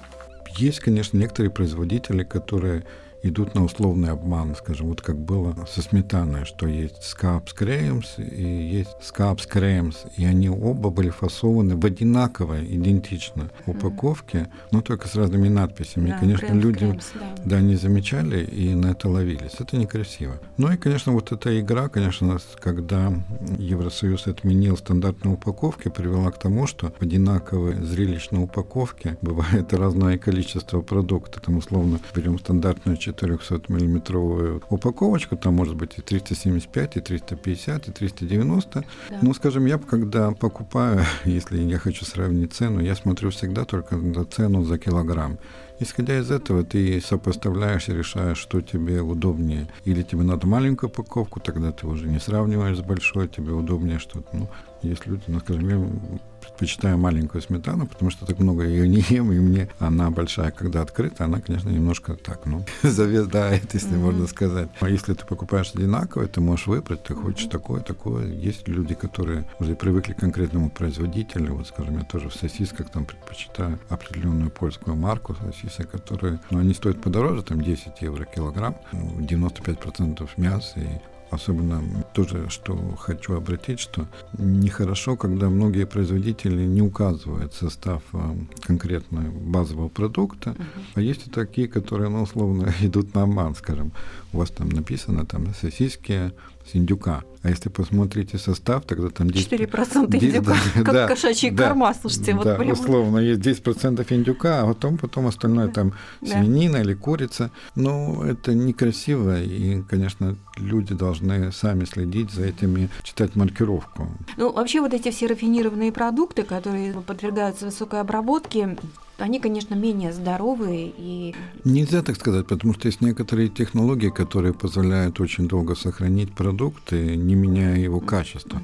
Есть, 0.56 0.80
конечно, 0.80 1.16
некоторые 1.16 1.50
производители, 1.50 2.24
которые 2.24 2.84
идут 3.22 3.54
на 3.54 3.64
условный 3.64 4.10
обман, 4.10 4.54
скажем, 4.56 4.88
вот 4.88 5.00
как 5.00 5.18
было 5.18 5.54
со 5.68 5.82
сметаной, 5.82 6.44
что 6.44 6.66
есть 6.66 7.02
скапс 7.02 7.52
кремс 7.52 8.18
и 8.18 8.42
есть 8.42 8.96
скапс 9.02 9.46
кремс, 9.46 10.04
и 10.16 10.24
они 10.24 10.48
оба 10.48 10.90
были 10.90 11.10
фасованы 11.10 11.76
в 11.76 11.84
одинаковой, 11.84 12.64
идентично 12.64 13.50
упаковке, 13.66 14.48
но 14.70 14.80
только 14.80 15.08
с 15.08 15.14
разными 15.14 15.48
надписями. 15.48 16.10
Да, 16.10 16.16
и, 16.16 16.20
конечно, 16.20 16.52
люди 16.54 16.78
кремс, 16.78 17.10
да. 17.14 17.34
да, 17.44 17.60
не 17.60 17.76
замечали 17.76 18.44
и 18.44 18.74
на 18.74 18.92
это 18.92 19.08
ловились. 19.08 19.54
Это 19.58 19.76
некрасиво. 19.76 20.40
Ну 20.56 20.72
и, 20.72 20.76
конечно, 20.76 21.12
вот 21.12 21.32
эта 21.32 21.58
игра, 21.60 21.88
конечно, 21.88 22.38
когда 22.60 23.12
Евросоюз 23.58 24.26
отменил 24.26 24.76
стандартные 24.76 25.34
упаковки, 25.34 25.88
привела 25.88 26.30
к 26.30 26.38
тому, 26.38 26.66
что 26.66 26.92
в 26.98 27.02
одинаковой 27.02 27.74
зрелищной 27.74 28.44
упаковке 28.44 29.16
бывает 29.22 29.72
разное 29.72 30.18
количество 30.18 30.80
продукта. 30.80 31.40
Там, 31.40 31.56
условно, 31.58 32.00
берем 32.14 32.38
стандартную 32.38 32.96
400-миллиметровую 33.10 34.62
упаковочку, 34.68 35.36
там 35.36 35.54
может 35.54 35.76
быть 35.76 35.98
и 35.98 36.02
375, 36.02 36.96
и 36.96 37.00
350, 37.00 37.88
и 37.88 37.92
390. 37.92 38.84
Да. 39.10 39.18
Ну, 39.22 39.34
скажем, 39.34 39.66
я 39.66 39.78
когда 39.78 40.30
покупаю, 40.32 41.04
если 41.24 41.60
я 41.62 41.78
хочу 41.78 42.04
сравнить 42.04 42.52
цену, 42.52 42.80
я 42.80 42.94
смотрю 42.94 43.30
всегда 43.30 43.64
только 43.64 43.96
на 43.96 44.24
цену 44.24 44.64
за 44.64 44.78
килограмм. 44.78 45.38
Исходя 45.82 46.18
из 46.18 46.30
этого, 46.30 46.62
ты 46.62 47.00
сопоставляешь 47.00 47.88
и 47.88 47.94
решаешь, 47.94 48.36
что 48.36 48.60
тебе 48.60 49.00
удобнее. 49.00 49.66
Или 49.86 50.02
тебе 50.02 50.22
надо 50.22 50.46
маленькую 50.46 50.90
упаковку, 50.90 51.40
тогда 51.40 51.72
ты 51.72 51.86
уже 51.86 52.06
не 52.06 52.20
сравниваешь 52.20 52.76
с 52.76 52.82
большой, 52.82 53.28
тебе 53.28 53.52
удобнее 53.52 53.98
что-то. 53.98 54.28
Ну, 54.36 54.48
есть 54.82 55.06
люди, 55.06 55.22
ну, 55.28 55.40
скажем, 55.40 55.68
я 55.68 56.20
предпочитаю 56.50 56.98
маленькую 56.98 57.42
сметану, 57.42 57.86
потому 57.86 58.10
что 58.10 58.26
так 58.26 58.38
много 58.38 58.64
ее 58.64 58.88
не 58.88 59.00
ем, 59.08 59.32
и 59.32 59.38
мне 59.38 59.68
она 59.78 60.10
большая, 60.10 60.50
когда 60.50 60.82
открыта, 60.82 61.24
она, 61.24 61.40
конечно, 61.40 61.70
немножко 61.70 62.14
так, 62.14 62.46
ну, 62.46 62.64
завязает, 62.82 63.72
если 63.72 63.90
mm-hmm. 63.90 63.98
можно 63.98 64.26
сказать. 64.26 64.68
А 64.80 64.88
если 64.88 65.14
ты 65.14 65.24
покупаешь 65.24 65.72
одинаковое, 65.74 66.26
ты 66.28 66.40
можешь 66.40 66.66
выбрать, 66.66 67.02
ты 67.02 67.14
хочешь 67.14 67.46
такое, 67.46 67.80
такое. 67.80 68.26
Есть 68.26 68.68
люди, 68.68 68.94
которые 68.94 69.44
уже 69.58 69.74
привыкли 69.74 70.12
к 70.12 70.18
конкретному 70.18 70.70
производителю. 70.70 71.54
Вот, 71.54 71.68
скажем, 71.68 71.98
я 71.98 72.04
тоже 72.04 72.28
в 72.28 72.34
сосисках 72.34 72.90
там 72.90 73.04
предпочитаю 73.04 73.78
определенную 73.88 74.50
польскую 74.50 74.96
марку 74.96 75.34
сосисок, 75.34 75.90
которые, 75.90 76.40
ну, 76.50 76.58
они 76.58 76.74
стоят 76.74 77.00
подороже, 77.00 77.42
там 77.42 77.60
10 77.60 78.00
евро 78.00 78.24
килограмм, 78.24 78.76
95% 78.92 80.28
мяса 80.36 80.80
и 80.80 80.88
Особенно 81.30 81.82
тоже, 82.12 82.48
что 82.48 82.76
хочу 82.98 83.34
обратить, 83.34 83.78
что 83.78 84.08
нехорошо, 84.36 85.16
когда 85.16 85.48
многие 85.48 85.86
производители 85.86 86.64
не 86.66 86.82
указывают 86.82 87.54
состав 87.54 88.02
а, 88.12 88.36
конкретного 88.62 89.30
базового 89.30 89.88
продукта, 89.88 90.50
uh-huh. 90.50 90.64
а 90.96 91.00
есть 91.00 91.28
и 91.28 91.30
такие, 91.30 91.68
которые, 91.68 92.08
ну, 92.08 92.22
условно, 92.22 92.74
идут 92.80 93.14
на 93.14 93.22
обман, 93.22 93.54
скажем. 93.54 93.92
У 94.32 94.38
вас 94.38 94.50
там 94.50 94.68
написано 94.70 95.24
там 95.24 95.54
сосиски 95.54 96.32
индюка. 96.76 97.22
А 97.42 97.48
если 97.48 97.70
посмотрите 97.70 98.36
состав, 98.36 98.84
тогда 98.84 99.08
там 99.08 99.30
10... 99.30 99.52
4% 99.52 100.14
индюка, 100.14 100.52
да, 100.52 100.56
как 100.84 100.94
да, 100.94 101.08
кошачий 101.08 101.50
да, 101.50 101.68
корма, 101.68 101.94
слушайте. 101.94 102.38
Да, 102.42 102.56
вот 102.56 102.66
условно, 102.70 103.18
есть 103.18 103.40
10% 103.40 104.04
индюка, 104.10 104.62
а 104.62 104.66
потом, 104.66 104.98
потом 104.98 105.26
остальное 105.26 105.68
там 105.68 105.94
свинина 106.22 106.78
или 106.78 106.94
курица. 106.94 107.50
Ну, 107.74 108.22
это 108.22 108.52
некрасиво, 108.52 109.40
и, 109.40 109.82
конечно, 109.82 110.36
люди 110.58 110.94
должны 110.94 111.50
сами 111.52 111.84
следить 111.84 112.30
за 112.30 112.44
этими, 112.44 112.90
читать 113.02 113.36
маркировку. 113.36 114.08
Ну, 114.36 114.52
вообще 114.52 114.80
вот 114.80 114.92
эти 114.92 115.10
все 115.10 115.26
рафинированные 115.26 115.92
продукты, 115.92 116.42
которые 116.42 116.92
подвергаются 116.92 117.66
высокой 117.66 118.00
обработке, 118.00 118.76
они, 119.20 119.40
конечно, 119.40 119.74
менее 119.74 120.12
здоровые 120.12 120.92
и... 120.96 121.34
Нельзя 121.64 122.02
так 122.02 122.16
сказать, 122.16 122.46
потому 122.46 122.74
что 122.74 122.88
есть 122.88 123.00
некоторые 123.00 123.48
технологии, 123.48 124.10
которые 124.10 124.52
позволяют 124.54 125.20
очень 125.20 125.48
долго 125.48 125.74
сохранить 125.74 126.32
продукты, 126.34 127.16
не 127.16 127.34
меняя 127.34 127.76
его 127.76 128.00
качество. 128.00 128.60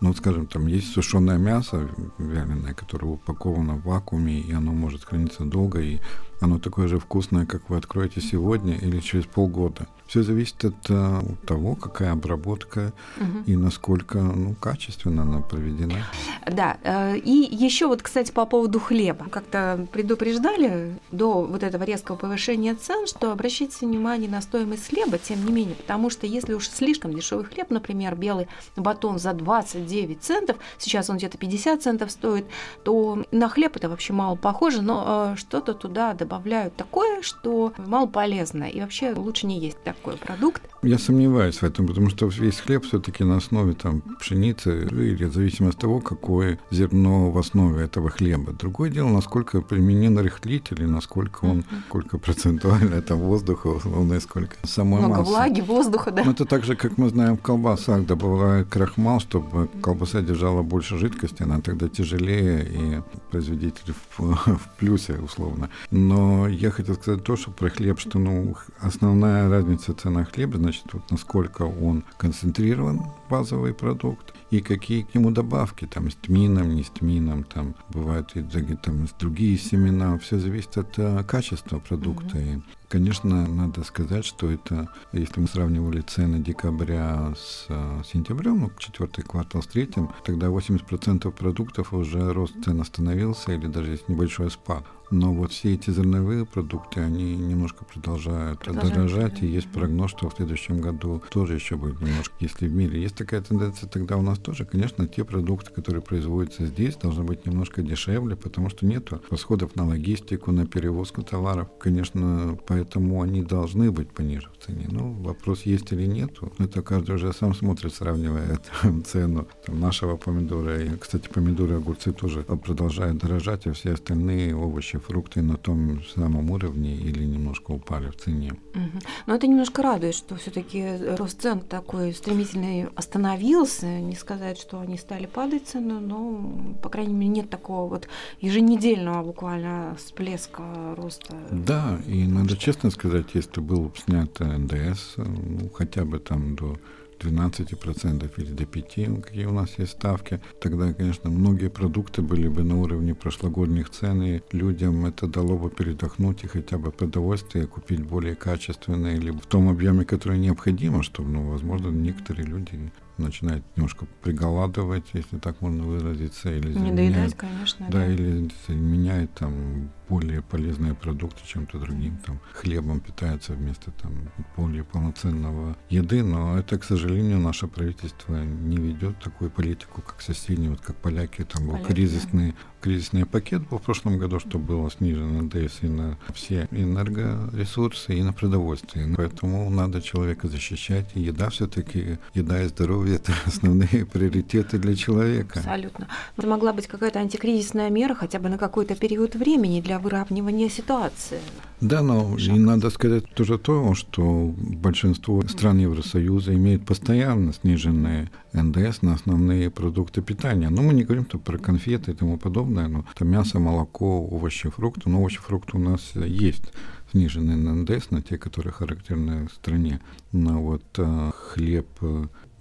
Ну, 0.00 0.12
скажем, 0.14 0.46
там 0.46 0.66
есть 0.66 0.92
сушеное 0.92 1.38
мясо 1.38 1.88
вяленое, 2.18 2.74
которое 2.74 3.06
упаковано 3.06 3.76
в 3.76 3.84
вакууме, 3.84 4.40
и 4.40 4.52
оно 4.52 4.72
может 4.72 5.04
храниться 5.04 5.44
долго, 5.44 5.80
и 5.80 6.00
оно 6.42 6.58
такое 6.58 6.88
же 6.88 6.98
вкусное, 6.98 7.46
как 7.46 7.70
вы 7.70 7.76
откроете 7.76 8.20
сегодня 8.20 8.74
или 8.74 8.98
через 8.98 9.26
полгода. 9.26 9.86
Все 10.08 10.22
зависит 10.22 10.62
от, 10.64 10.90
э, 10.90 11.18
от 11.20 11.46
того, 11.46 11.74
какая 11.74 12.12
обработка 12.12 12.92
угу. 13.18 13.44
и 13.46 13.56
насколько 13.56 14.18
ну, 14.18 14.54
качественно 14.54 15.22
она 15.22 15.40
проведена. 15.40 16.04
Да, 16.46 16.76
э, 16.82 17.16
и 17.16 17.30
еще 17.30 17.86
вот, 17.86 18.02
кстати, 18.02 18.30
по 18.30 18.44
поводу 18.44 18.78
хлеба. 18.80 19.26
Как-то 19.30 19.86
предупреждали 19.92 20.98
до 21.12 21.44
вот 21.44 21.62
этого 21.62 21.84
резкого 21.84 22.16
повышения 22.16 22.74
цен, 22.74 23.06
что 23.06 23.32
обращайте 23.32 23.86
внимание 23.86 24.28
на 24.28 24.42
стоимость 24.42 24.88
хлеба, 24.88 25.16
тем 25.16 25.46
не 25.46 25.52
менее, 25.52 25.76
потому 25.76 26.10
что 26.10 26.26
если 26.26 26.52
уж 26.52 26.68
слишком 26.68 27.14
дешевый 27.14 27.44
хлеб, 27.44 27.70
например, 27.70 28.16
белый 28.16 28.48
батон 28.76 29.18
за 29.18 29.32
29 29.32 30.20
центов, 30.20 30.56
сейчас 30.76 31.08
он 31.08 31.16
где-то 31.16 31.38
50 31.38 31.82
центов 31.82 32.10
стоит, 32.10 32.44
то 32.84 33.24
на 33.30 33.48
хлеб 33.48 33.76
это 33.76 33.88
вообще 33.88 34.12
мало 34.12 34.34
похоже, 34.34 34.82
но 34.82 35.32
э, 35.32 35.36
что-то 35.36 35.72
туда 35.72 36.12
добавляют 36.32 36.74
такое, 36.76 37.20
что 37.20 37.74
мало 37.76 38.06
полезно, 38.06 38.64
и 38.64 38.80
вообще 38.80 39.12
лучше 39.12 39.46
не 39.46 39.60
есть 39.60 39.76
так 39.84 39.92
такой 40.02 40.16
продукт. 40.16 40.62
Я 40.82 40.98
сомневаюсь 40.98 41.58
в 41.58 41.62
этом, 41.62 41.86
потому 41.86 42.08
что 42.08 42.26
весь 42.26 42.58
хлеб 42.58 42.84
все-таки 42.84 43.22
на 43.22 43.36
основе 43.36 43.74
там 43.74 44.00
пшеницы 44.18 44.84
или 44.84 45.26
в 45.26 45.34
зависимости 45.34 45.76
от 45.76 45.80
того, 45.80 46.00
какое 46.00 46.58
зерно 46.70 47.30
в 47.30 47.38
основе 47.38 47.84
этого 47.84 48.10
хлеба. 48.10 48.52
Другое 48.52 48.90
дело, 48.90 49.08
насколько 49.08 49.60
применен 49.60 50.18
рыхлитель 50.18 50.82
и 50.82 50.86
насколько 50.86 51.44
он, 51.44 51.64
сколько 51.88 52.18
процентуально 52.18 53.02
там 53.02 53.18
воздуха, 53.18 53.68
условно, 53.68 54.14
и 54.14 54.20
сколько 54.20 54.56
самой 54.64 55.00
Много 55.00 55.18
массы. 55.18 55.30
влаги, 55.30 55.60
воздуха, 55.60 56.10
да. 56.10 56.24
Но 56.24 56.32
это 56.32 56.46
так 56.46 56.64
же, 56.64 56.74
как 56.74 56.98
мы 56.98 57.10
знаем 57.10 57.36
в 57.36 57.42
колбасах, 57.42 58.06
добавляют 58.06 58.68
крахмал, 58.68 59.20
чтобы 59.20 59.68
колбаса 59.82 60.22
держала 60.22 60.62
больше 60.62 60.96
жидкости, 60.96 61.42
она 61.42 61.60
тогда 61.60 61.88
тяжелее, 61.88 62.64
и 62.64 63.02
производитель 63.30 63.94
в, 64.16 64.34
в 64.56 64.68
плюсе, 64.78 65.14
условно. 65.14 65.68
Но 65.90 66.21
я 66.48 66.70
хотел 66.70 66.94
сказать 66.94 67.24
то, 67.24 67.36
что 67.36 67.50
про 67.50 67.70
хлеб, 67.70 67.98
что 67.98 68.18
ну, 68.18 68.56
основная 68.80 69.48
разница 69.48 69.94
цена 69.94 70.24
хлеба, 70.24 70.58
значит, 70.58 70.84
вот 70.92 71.10
насколько 71.10 71.62
он 71.62 72.04
концентрирован, 72.18 73.00
базовый 73.30 73.74
продукт, 73.74 74.34
и 74.52 74.60
какие 74.60 75.02
к 75.02 75.14
нему 75.14 75.30
добавки, 75.30 75.86
там, 75.86 76.10
с 76.10 76.14
тмином, 76.14 76.74
не 76.74 76.84
с 76.84 76.90
тмином, 76.90 77.44
там, 77.44 77.74
бывают 77.88 78.36
и 78.36 78.42
там, 78.42 79.08
другие 79.18 79.56
семена, 79.56 80.18
все 80.18 80.38
зависит 80.38 80.76
от 80.76 80.98
а, 80.98 81.24
качества 81.24 81.78
продукта. 81.78 82.36
Mm-hmm. 82.36 82.58
И, 82.58 82.62
конечно, 82.90 83.48
надо 83.48 83.82
сказать, 83.82 84.26
что 84.26 84.50
это, 84.50 84.90
если 85.12 85.40
мы 85.40 85.48
сравнивали 85.48 86.02
цены 86.02 86.38
декабря 86.38 87.32
с 87.34 87.64
а, 87.70 88.02
сентябрем, 88.04 88.60
ну, 88.60 88.72
четвертый 88.78 89.24
квартал 89.24 89.62
с 89.62 89.68
третьим, 89.68 90.10
тогда 90.22 90.48
80% 90.48 91.30
продуктов 91.30 91.94
уже 91.94 92.32
рост 92.34 92.54
цен 92.62 92.78
остановился, 92.82 93.52
или 93.52 93.68
даже 93.68 93.92
есть 93.92 94.08
небольшой 94.10 94.50
спад. 94.50 94.84
Но 95.12 95.30
вот 95.34 95.52
все 95.52 95.74
эти 95.74 95.90
зерновые 95.90 96.46
продукты, 96.46 97.00
они 97.00 97.36
немножко 97.36 97.84
продолжают, 97.84 98.60
продолжают 98.60 98.94
дорожать, 98.94 99.42
и 99.42 99.46
есть 99.46 99.70
прогноз, 99.70 100.10
что 100.10 100.30
в 100.30 100.34
следующем 100.34 100.80
году 100.80 101.22
тоже 101.30 101.54
еще 101.54 101.76
будет 101.76 102.00
немножко, 102.00 102.34
если 102.40 102.66
в 102.66 102.72
мире 102.72 103.02
есть 103.02 103.14
такая 103.14 103.42
тенденция, 103.42 103.90
тогда 103.90 104.16
у 104.16 104.22
нас 104.22 104.38
тоже, 104.38 104.64
конечно, 104.64 105.06
те 105.06 105.22
продукты, 105.24 105.70
которые 105.70 106.00
производятся 106.00 106.64
здесь, 106.64 106.96
должны 106.96 107.24
быть 107.24 107.44
немножко 107.44 107.82
дешевле, 107.82 108.36
потому 108.36 108.70
что 108.70 108.86
нет 108.86 109.10
расходов 109.30 109.76
на 109.76 109.86
логистику, 109.86 110.50
на 110.50 110.66
перевозку 110.66 111.22
товаров. 111.22 111.68
Конечно, 111.78 112.56
поэтому 112.66 113.20
они 113.20 113.42
должны 113.42 113.92
быть 113.92 114.08
пониже 114.08 114.48
цене. 114.66 114.86
Ну, 114.90 115.12
вопрос 115.12 115.62
есть 115.62 115.92
или 115.92 116.06
нет, 116.06 116.30
это 116.58 116.82
каждый 116.82 117.16
уже 117.16 117.32
сам 117.32 117.54
смотрит, 117.54 117.94
сравнивая 117.94 118.58
цену 119.06 119.46
там, 119.66 119.80
нашего 119.80 120.16
помидора. 120.16 120.82
И, 120.82 120.96
кстати, 120.96 121.28
помидоры 121.28 121.74
и 121.74 121.76
огурцы 121.76 122.12
тоже 122.12 122.42
продолжают 122.42 123.18
дорожать, 123.18 123.66
а 123.66 123.72
все 123.72 123.92
остальные 123.92 124.56
овощи, 124.56 124.98
фрукты 124.98 125.42
на 125.42 125.56
том 125.56 126.02
самом 126.14 126.50
уровне 126.50 126.94
или 126.94 127.24
немножко 127.24 127.72
упали 127.72 128.08
в 128.08 128.16
цене. 128.16 128.52
Угу. 128.74 128.98
Но 129.26 129.34
это 129.34 129.46
немножко 129.46 129.82
радует, 129.82 130.14
что 130.14 130.36
все-таки 130.36 130.84
рост 131.16 131.40
цен 131.40 131.60
такой 131.60 132.12
стремительный 132.12 132.88
остановился. 132.94 134.00
Не 134.00 134.14
сказать, 134.14 134.58
что 134.58 134.80
они 134.80 134.96
стали 134.98 135.26
падать 135.26 135.66
цены, 135.66 136.00
но, 136.00 136.76
по 136.82 136.88
крайней 136.88 137.14
мере, 137.14 137.32
нет 137.32 137.50
такого 137.50 137.88
вот 137.88 138.08
еженедельного 138.40 139.22
буквально 139.22 139.96
всплеска 139.98 140.94
роста. 140.96 141.36
Да, 141.50 141.98
и 142.06 142.26
надо 142.26 142.56
честно 142.56 142.90
сказать, 142.90 143.26
если 143.34 143.60
был 143.60 143.92
снят 144.04 144.40
НДС, 144.58 145.16
ну, 145.16 145.70
хотя 145.74 146.04
бы 146.04 146.18
там 146.18 146.54
до 146.56 146.76
12% 147.22 148.30
или 148.36 148.52
до 148.52 148.64
5%, 148.64 149.22
какие 149.22 149.46
у 149.46 149.52
нас 149.52 149.78
есть 149.78 149.92
ставки, 149.92 150.40
тогда, 150.60 150.92
конечно, 150.92 151.30
многие 151.30 151.68
продукты 151.68 152.22
были 152.22 152.48
бы 152.48 152.62
на 152.62 152.80
уровне 152.80 153.14
прошлогодних 153.14 153.90
цен, 153.90 154.22
и 154.22 154.40
людям 154.52 155.06
это 155.06 155.26
дало 155.26 155.56
бы 155.56 155.70
передохнуть 155.70 156.44
и 156.44 156.48
хотя 156.48 156.78
бы 156.78 156.90
продовольствие 156.90 157.66
купить 157.66 158.00
более 158.00 158.34
качественное 158.34 159.16
или 159.16 159.30
в 159.30 159.46
том 159.46 159.68
объеме, 159.68 160.04
который 160.04 160.38
необходимо, 160.38 161.02
чтобы, 161.02 161.30
ну, 161.30 161.50
возможно, 161.50 161.88
некоторые 161.88 162.46
люди 162.46 162.90
начинает 163.22 163.62
немножко 163.76 164.06
приголадывать, 164.22 165.04
если 165.12 165.38
так 165.38 165.60
можно 165.60 165.84
выразиться, 165.84 166.54
или 166.54 166.72
не 166.72 166.92
доедать, 166.92 167.36
конечно, 167.36 167.86
да, 167.88 167.98
да, 167.98 168.06
или 168.06 168.50
меняет 168.68 169.32
там 169.34 169.90
более 170.08 170.42
полезные 170.42 170.94
продукты 170.94 171.40
чем-то 171.46 171.78
другим, 171.78 172.18
там 172.18 172.38
хлебом 172.52 173.00
питается 173.00 173.54
вместо 173.54 173.90
там 173.92 174.12
более 174.56 174.84
полноценного 174.84 175.76
еды, 175.88 176.22
но 176.22 176.58
это, 176.58 176.78
к 176.78 176.84
сожалению, 176.84 177.38
наше 177.38 177.66
правительство 177.66 178.42
не 178.44 178.76
ведет 178.76 179.18
такую 179.20 179.50
политику, 179.50 180.02
как 180.02 180.20
соседние, 180.20 180.70
вот 180.70 180.80
как 180.80 180.96
поляки, 180.96 181.44
там 181.44 181.66
был 181.66 181.74
поляки, 181.74 181.92
кризисный 181.92 182.54
кризисный 182.82 183.24
пакет 183.24 183.66
был 183.68 183.78
в 183.78 183.82
прошлом 183.82 184.18
году, 184.18 184.40
что 184.40 184.58
было 184.58 184.90
снижено 184.90 185.42
НДС 185.42 185.82
и 185.82 185.86
на 185.86 186.18
все 186.34 186.68
энергоресурсы, 186.72 188.14
и 188.14 188.22
на 188.22 188.32
продовольствие. 188.32 189.14
Поэтому 189.16 189.70
надо 189.70 190.02
человека 190.02 190.48
защищать, 190.48 191.10
и 191.14 191.20
еда 191.20 191.48
все-таки, 191.50 192.18
еда 192.34 192.62
и 192.62 192.66
здоровье 192.66 193.11
это 193.12 193.32
основные 193.46 194.06
приоритеты 194.06 194.78
для 194.78 194.94
человека. 194.94 195.60
Абсолютно. 195.60 196.08
Это 196.36 196.46
могла 196.46 196.72
быть 196.72 196.86
какая-то 196.86 197.20
антикризисная 197.20 197.90
мера 197.90 198.14
хотя 198.14 198.38
бы 198.38 198.48
на 198.48 198.58
какой-то 198.58 198.94
период 198.94 199.34
времени 199.34 199.80
для 199.80 199.98
выравнивания 199.98 200.68
ситуации. 200.68 201.40
Да, 201.80 202.00
но 202.02 202.36
и 202.38 202.58
надо 202.58 202.90
сказать 202.90 203.28
тоже 203.34 203.58
то, 203.58 203.94
что 203.94 204.54
большинство 204.56 205.42
стран 205.48 205.78
Евросоюза 205.78 206.54
имеют 206.54 206.86
постоянно 206.86 207.52
сниженные 207.52 208.30
НДС 208.52 209.02
на 209.02 209.14
основные 209.14 209.70
продукты 209.70 210.22
питания. 210.22 210.70
Но 210.70 210.82
мы 210.82 210.94
не 210.94 211.02
говорим 211.04 211.24
-то 211.24 211.38
про 211.38 211.58
конфеты 211.58 212.12
и 212.12 212.14
тому 212.14 212.38
подобное, 212.38 212.88
но 212.88 213.04
это 213.14 213.24
мясо, 213.24 213.58
молоко, 213.58 214.26
овощи, 214.26 214.70
фрукты. 214.70 215.10
Но 215.10 215.20
овощи, 215.20 215.38
фрукты 215.38 215.76
у 215.76 215.80
нас 215.80 216.12
есть 216.14 216.72
сниженный 217.12 217.56
НДС 217.56 218.10
на 218.10 218.22
те, 218.22 218.38
которые 218.38 218.72
характерны 218.72 219.48
стране. 219.48 220.00
Но 220.32 220.62
вот 220.62 220.84
а, 220.98 221.30
хлеб, 221.32 221.86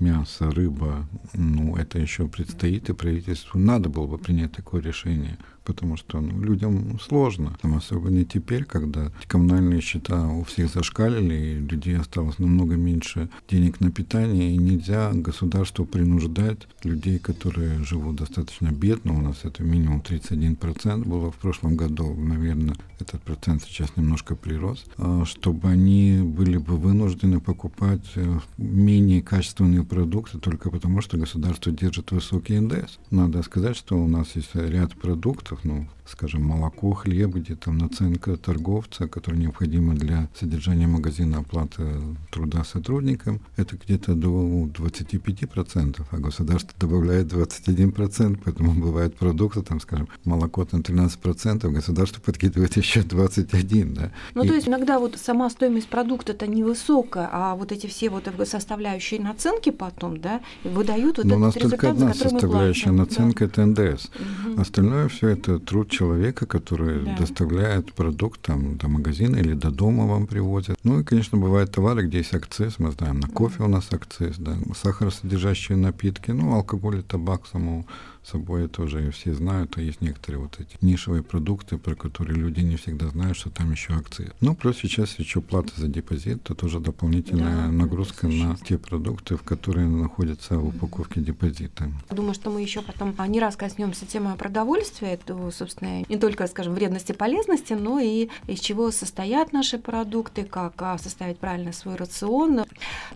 мясо, 0.02 0.52
рыба, 0.52 1.08
ну, 1.34 1.76
это 1.78 2.00
еще 2.00 2.28
предстоит, 2.28 2.90
и 2.90 2.94
правительству 2.94 3.60
надо 3.60 3.88
было 3.88 4.08
бы 4.08 4.18
принять 4.18 4.52
такое 4.52 4.82
решение 4.82 5.38
потому 5.72 5.96
что 5.96 6.20
ну, 6.20 6.42
людям 6.42 7.00
сложно, 7.00 7.58
там, 7.62 7.76
особенно 7.76 8.26
теперь, 8.26 8.66
когда 8.66 9.12
коммунальные 9.28 9.80
счета 9.80 10.28
у 10.28 10.44
всех 10.44 10.70
зашкалили, 10.70 11.34
и 11.34 11.56
людей 11.56 11.98
осталось 11.98 12.40
намного 12.40 12.76
меньше 12.76 13.30
денег 13.50 13.80
на 13.80 13.90
питание, 13.90 14.54
и 14.54 14.58
нельзя 14.58 15.12
государству 15.14 15.86
принуждать 15.86 16.68
людей, 16.84 17.20
которые 17.20 17.84
живут 17.86 18.18
достаточно 18.18 18.70
бедно, 18.72 19.18
у 19.18 19.22
нас 19.22 19.40
это 19.44 19.64
минимум 19.64 20.02
31% 20.02 21.06
было 21.08 21.32
в 21.32 21.38
прошлом 21.38 21.78
году, 21.78 22.14
наверное, 22.14 22.76
этот 23.00 23.22
процент 23.22 23.64
сейчас 23.64 23.96
немножко 23.96 24.36
прирос, 24.36 24.86
а, 24.98 25.24
чтобы 25.26 25.70
они 25.70 26.22
были 26.22 26.58
бы 26.58 26.76
вынуждены 26.78 27.40
покупать 27.40 28.06
э, 28.16 28.40
менее 28.58 29.22
качественные 29.22 29.84
продукты 29.84 30.38
только 30.38 30.70
потому, 30.70 31.02
что 31.02 31.18
государство 31.18 31.72
держит 31.72 32.12
высокий 32.12 32.60
НДС. 32.60 32.98
Надо 33.10 33.42
сказать, 33.44 33.78
что 33.78 33.98
у 33.98 34.08
нас 34.08 34.36
есть 34.36 34.54
ряд 34.54 34.96
продуктов, 34.96 35.61
продуктов, 35.62 35.66
ну, 35.66 35.88
скажем, 36.06 36.44
молоко, 36.44 36.94
хлеб, 36.94 37.36
где 37.36 37.56
там 37.56 37.78
наценка 37.78 38.36
торговца, 38.38 39.08
которая 39.08 39.42
необходима 39.42 39.94
для 39.96 40.28
содержания 40.38 40.88
магазина 40.88 41.40
оплаты 41.40 41.84
труда 42.32 42.64
сотрудникам, 42.64 43.40
это 43.58 43.78
где-то 43.78 44.16
до 44.16 44.66
25%, 44.66 46.02
а 46.10 46.18
государство 46.18 46.74
добавляет 46.80 47.32
21%, 47.32 48.40
поэтому 48.44 48.74
бывают 48.74 49.16
продукты, 49.16 49.62
там, 49.62 49.80
скажем, 49.80 50.08
молоко 50.26 50.66
там 50.66 50.82
13%, 50.82 51.70
государство 51.70 52.22
подкидывает 52.22 52.76
еще 52.78 53.02
21%, 53.02 53.94
да. 53.94 54.12
Ну, 54.34 54.44
И... 54.44 54.48
то 54.48 54.56
есть 54.56 54.68
иногда 54.68 55.00
вот 55.00 55.18
сама 55.18 55.50
стоимость 55.50 55.88
продукта-то 55.88 56.48
невысокая, 56.48 57.30
а 57.32 57.56
вот 57.56 57.72
эти 57.72 57.88
все 57.88 58.10
вот 58.10 58.30
составляющие 58.46 59.20
наценки 59.20 59.70
потом, 59.70 60.20
да, 60.20 60.42
выдают 60.64 61.18
вот 61.18 61.26
Но 61.26 61.36
этот 61.36 61.38
у 61.38 61.46
нас 61.46 61.54
только 61.54 61.90
одна 61.90 62.14
составляющая 62.14 62.92
наценка 62.92 63.46
да.– 63.48 63.64
это 63.64 63.66
НДС. 63.66 64.06
Угу. 64.06 64.62
Остальное 64.62 65.08
все 65.08 65.30
это 65.30 65.41
это 65.42 65.60
труд 65.60 65.90
человека, 65.90 66.46
который 66.46 67.04
да. 67.04 67.18
доставляет 67.18 67.94
продукт 67.94 68.42
там, 68.42 68.78
до 68.78 68.88
магазина 68.88 69.38
или 69.38 69.54
до 69.54 69.72
дома 69.72 70.06
вам 70.06 70.28
привозят. 70.28 70.78
Ну 70.84 71.00
и, 71.00 71.04
конечно, 71.04 71.38
бывают 71.38 71.72
товары, 71.72 72.06
где 72.06 72.20
есть 72.20 72.34
акциз, 72.34 72.76
мы 72.78 72.92
знаем, 72.92 73.20
на 73.20 73.28
кофе 73.28 73.64
у 73.64 73.68
нас 73.68 73.88
акциз, 73.92 74.38
да, 74.38 74.56
сахаросодержащие 74.76 75.78
напитки, 75.78 76.32
ну, 76.32 76.54
алкоголь 76.54 77.00
и 77.00 77.02
табак 77.02 77.48
само 77.48 77.86
собой 78.24 78.68
тоже 78.68 79.12
все 79.12 79.34
знают, 79.34 79.78
а 79.78 79.82
есть 79.82 80.02
некоторые 80.02 80.42
вот 80.42 80.60
эти 80.60 80.78
нишевые 80.82 81.24
продукты, 81.24 81.78
про 81.78 81.96
которые 81.96 82.38
люди 82.38 82.62
не 82.62 82.76
всегда 82.76 83.10
знают, 83.10 83.38
что 83.38 83.50
там 83.50 83.72
еще 83.72 83.94
акции. 83.94 84.32
Ну, 84.42 84.56
плюс 84.56 84.78
сейчас 84.78 85.18
еще 85.20 85.42
плата 85.42 85.72
за 85.76 85.88
депозит, 85.88 86.42
это 86.44 86.56
тоже 86.56 86.80
дополнительная 86.80 87.68
да, 87.68 87.72
нагрузка 87.72 88.28
на 88.28 88.56
те 88.58 88.78
продукты, 88.78 89.38
в 89.38 89.44
которые 89.44 89.88
находятся 89.88 90.58
в 90.58 90.68
упаковке 90.68 91.22
депозита. 91.22 91.92
Думаю, 92.10 92.34
что 92.34 92.50
мы 92.50 92.62
еще 92.62 92.82
потом 92.82 93.16
не 93.28 93.40
раз 93.40 93.56
коснемся 93.56 94.06
темы 94.06 94.36
продовольствия, 94.36 95.14
это, 95.14 95.52
собственно, 95.52 96.04
не 96.08 96.18
только, 96.18 96.48
скажем, 96.48 96.74
вредности, 96.74 97.12
полезности, 97.12 97.74
но 97.74 98.00
и 98.00 98.30
из 98.48 98.60
чего 98.60 98.92
состоят 98.92 99.54
наши 99.54 99.78
продукты, 99.78 100.44
как 100.44 100.74
а, 100.82 100.98
составить 100.98 101.40
правильно 101.40 101.74
свой 101.74 101.96
рацион. 101.96 102.66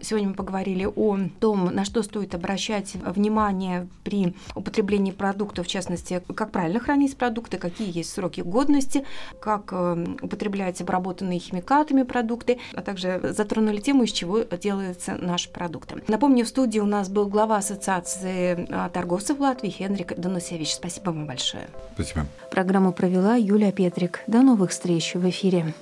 Сегодня 0.01 0.29
мы 0.29 0.35
поговорили 0.35 0.85
о 0.85 1.17
том, 1.39 1.65
на 1.65 1.85
что 1.85 2.03
стоит 2.03 2.33
обращать 2.35 2.95
внимание 2.95 3.87
при 4.03 4.35
употреблении 4.55 4.94
употреблении 4.95 5.11
продуктов, 5.11 5.67
в 5.67 5.69
частности, 5.69 6.21
как 6.35 6.51
правильно 6.51 6.79
хранить 6.79 7.17
продукты, 7.17 7.57
какие 7.57 7.95
есть 7.95 8.13
сроки 8.13 8.41
годности, 8.41 9.05
как 9.39 9.69
э, 9.71 10.05
употреблять 10.21 10.81
обработанные 10.81 11.39
химикатами 11.39 12.03
продукты, 12.03 12.59
а 12.73 12.81
также 12.81 13.19
затронули 13.23 13.79
тему, 13.79 14.03
из 14.03 14.11
чего 14.11 14.39
делаются 14.39 15.17
наши 15.19 15.49
продукты. 15.49 16.03
Напомню, 16.07 16.45
в 16.45 16.47
студии 16.47 16.79
у 16.79 16.85
нас 16.85 17.09
был 17.09 17.27
глава 17.27 17.57
Ассоциации 17.57 18.67
э, 18.69 18.89
торговцев 18.93 19.39
Латвии 19.39 19.69
Хенрик 19.69 20.17
Донусевич. 20.17 20.73
Спасибо 20.73 21.05
вам 21.07 21.27
большое. 21.27 21.67
Спасибо. 21.93 22.25
Программу 22.51 22.93
провела 22.93 23.35
Юлия 23.35 23.71
Петрик. 23.71 24.21
До 24.27 24.41
новых 24.41 24.71
встреч 24.71 25.15
в 25.15 25.27
эфире. 25.29 25.73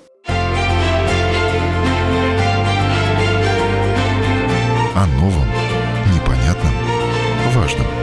О 4.95 5.08
новом, 5.19 5.47
непонятном, 6.13 6.73
важном. 7.54 8.02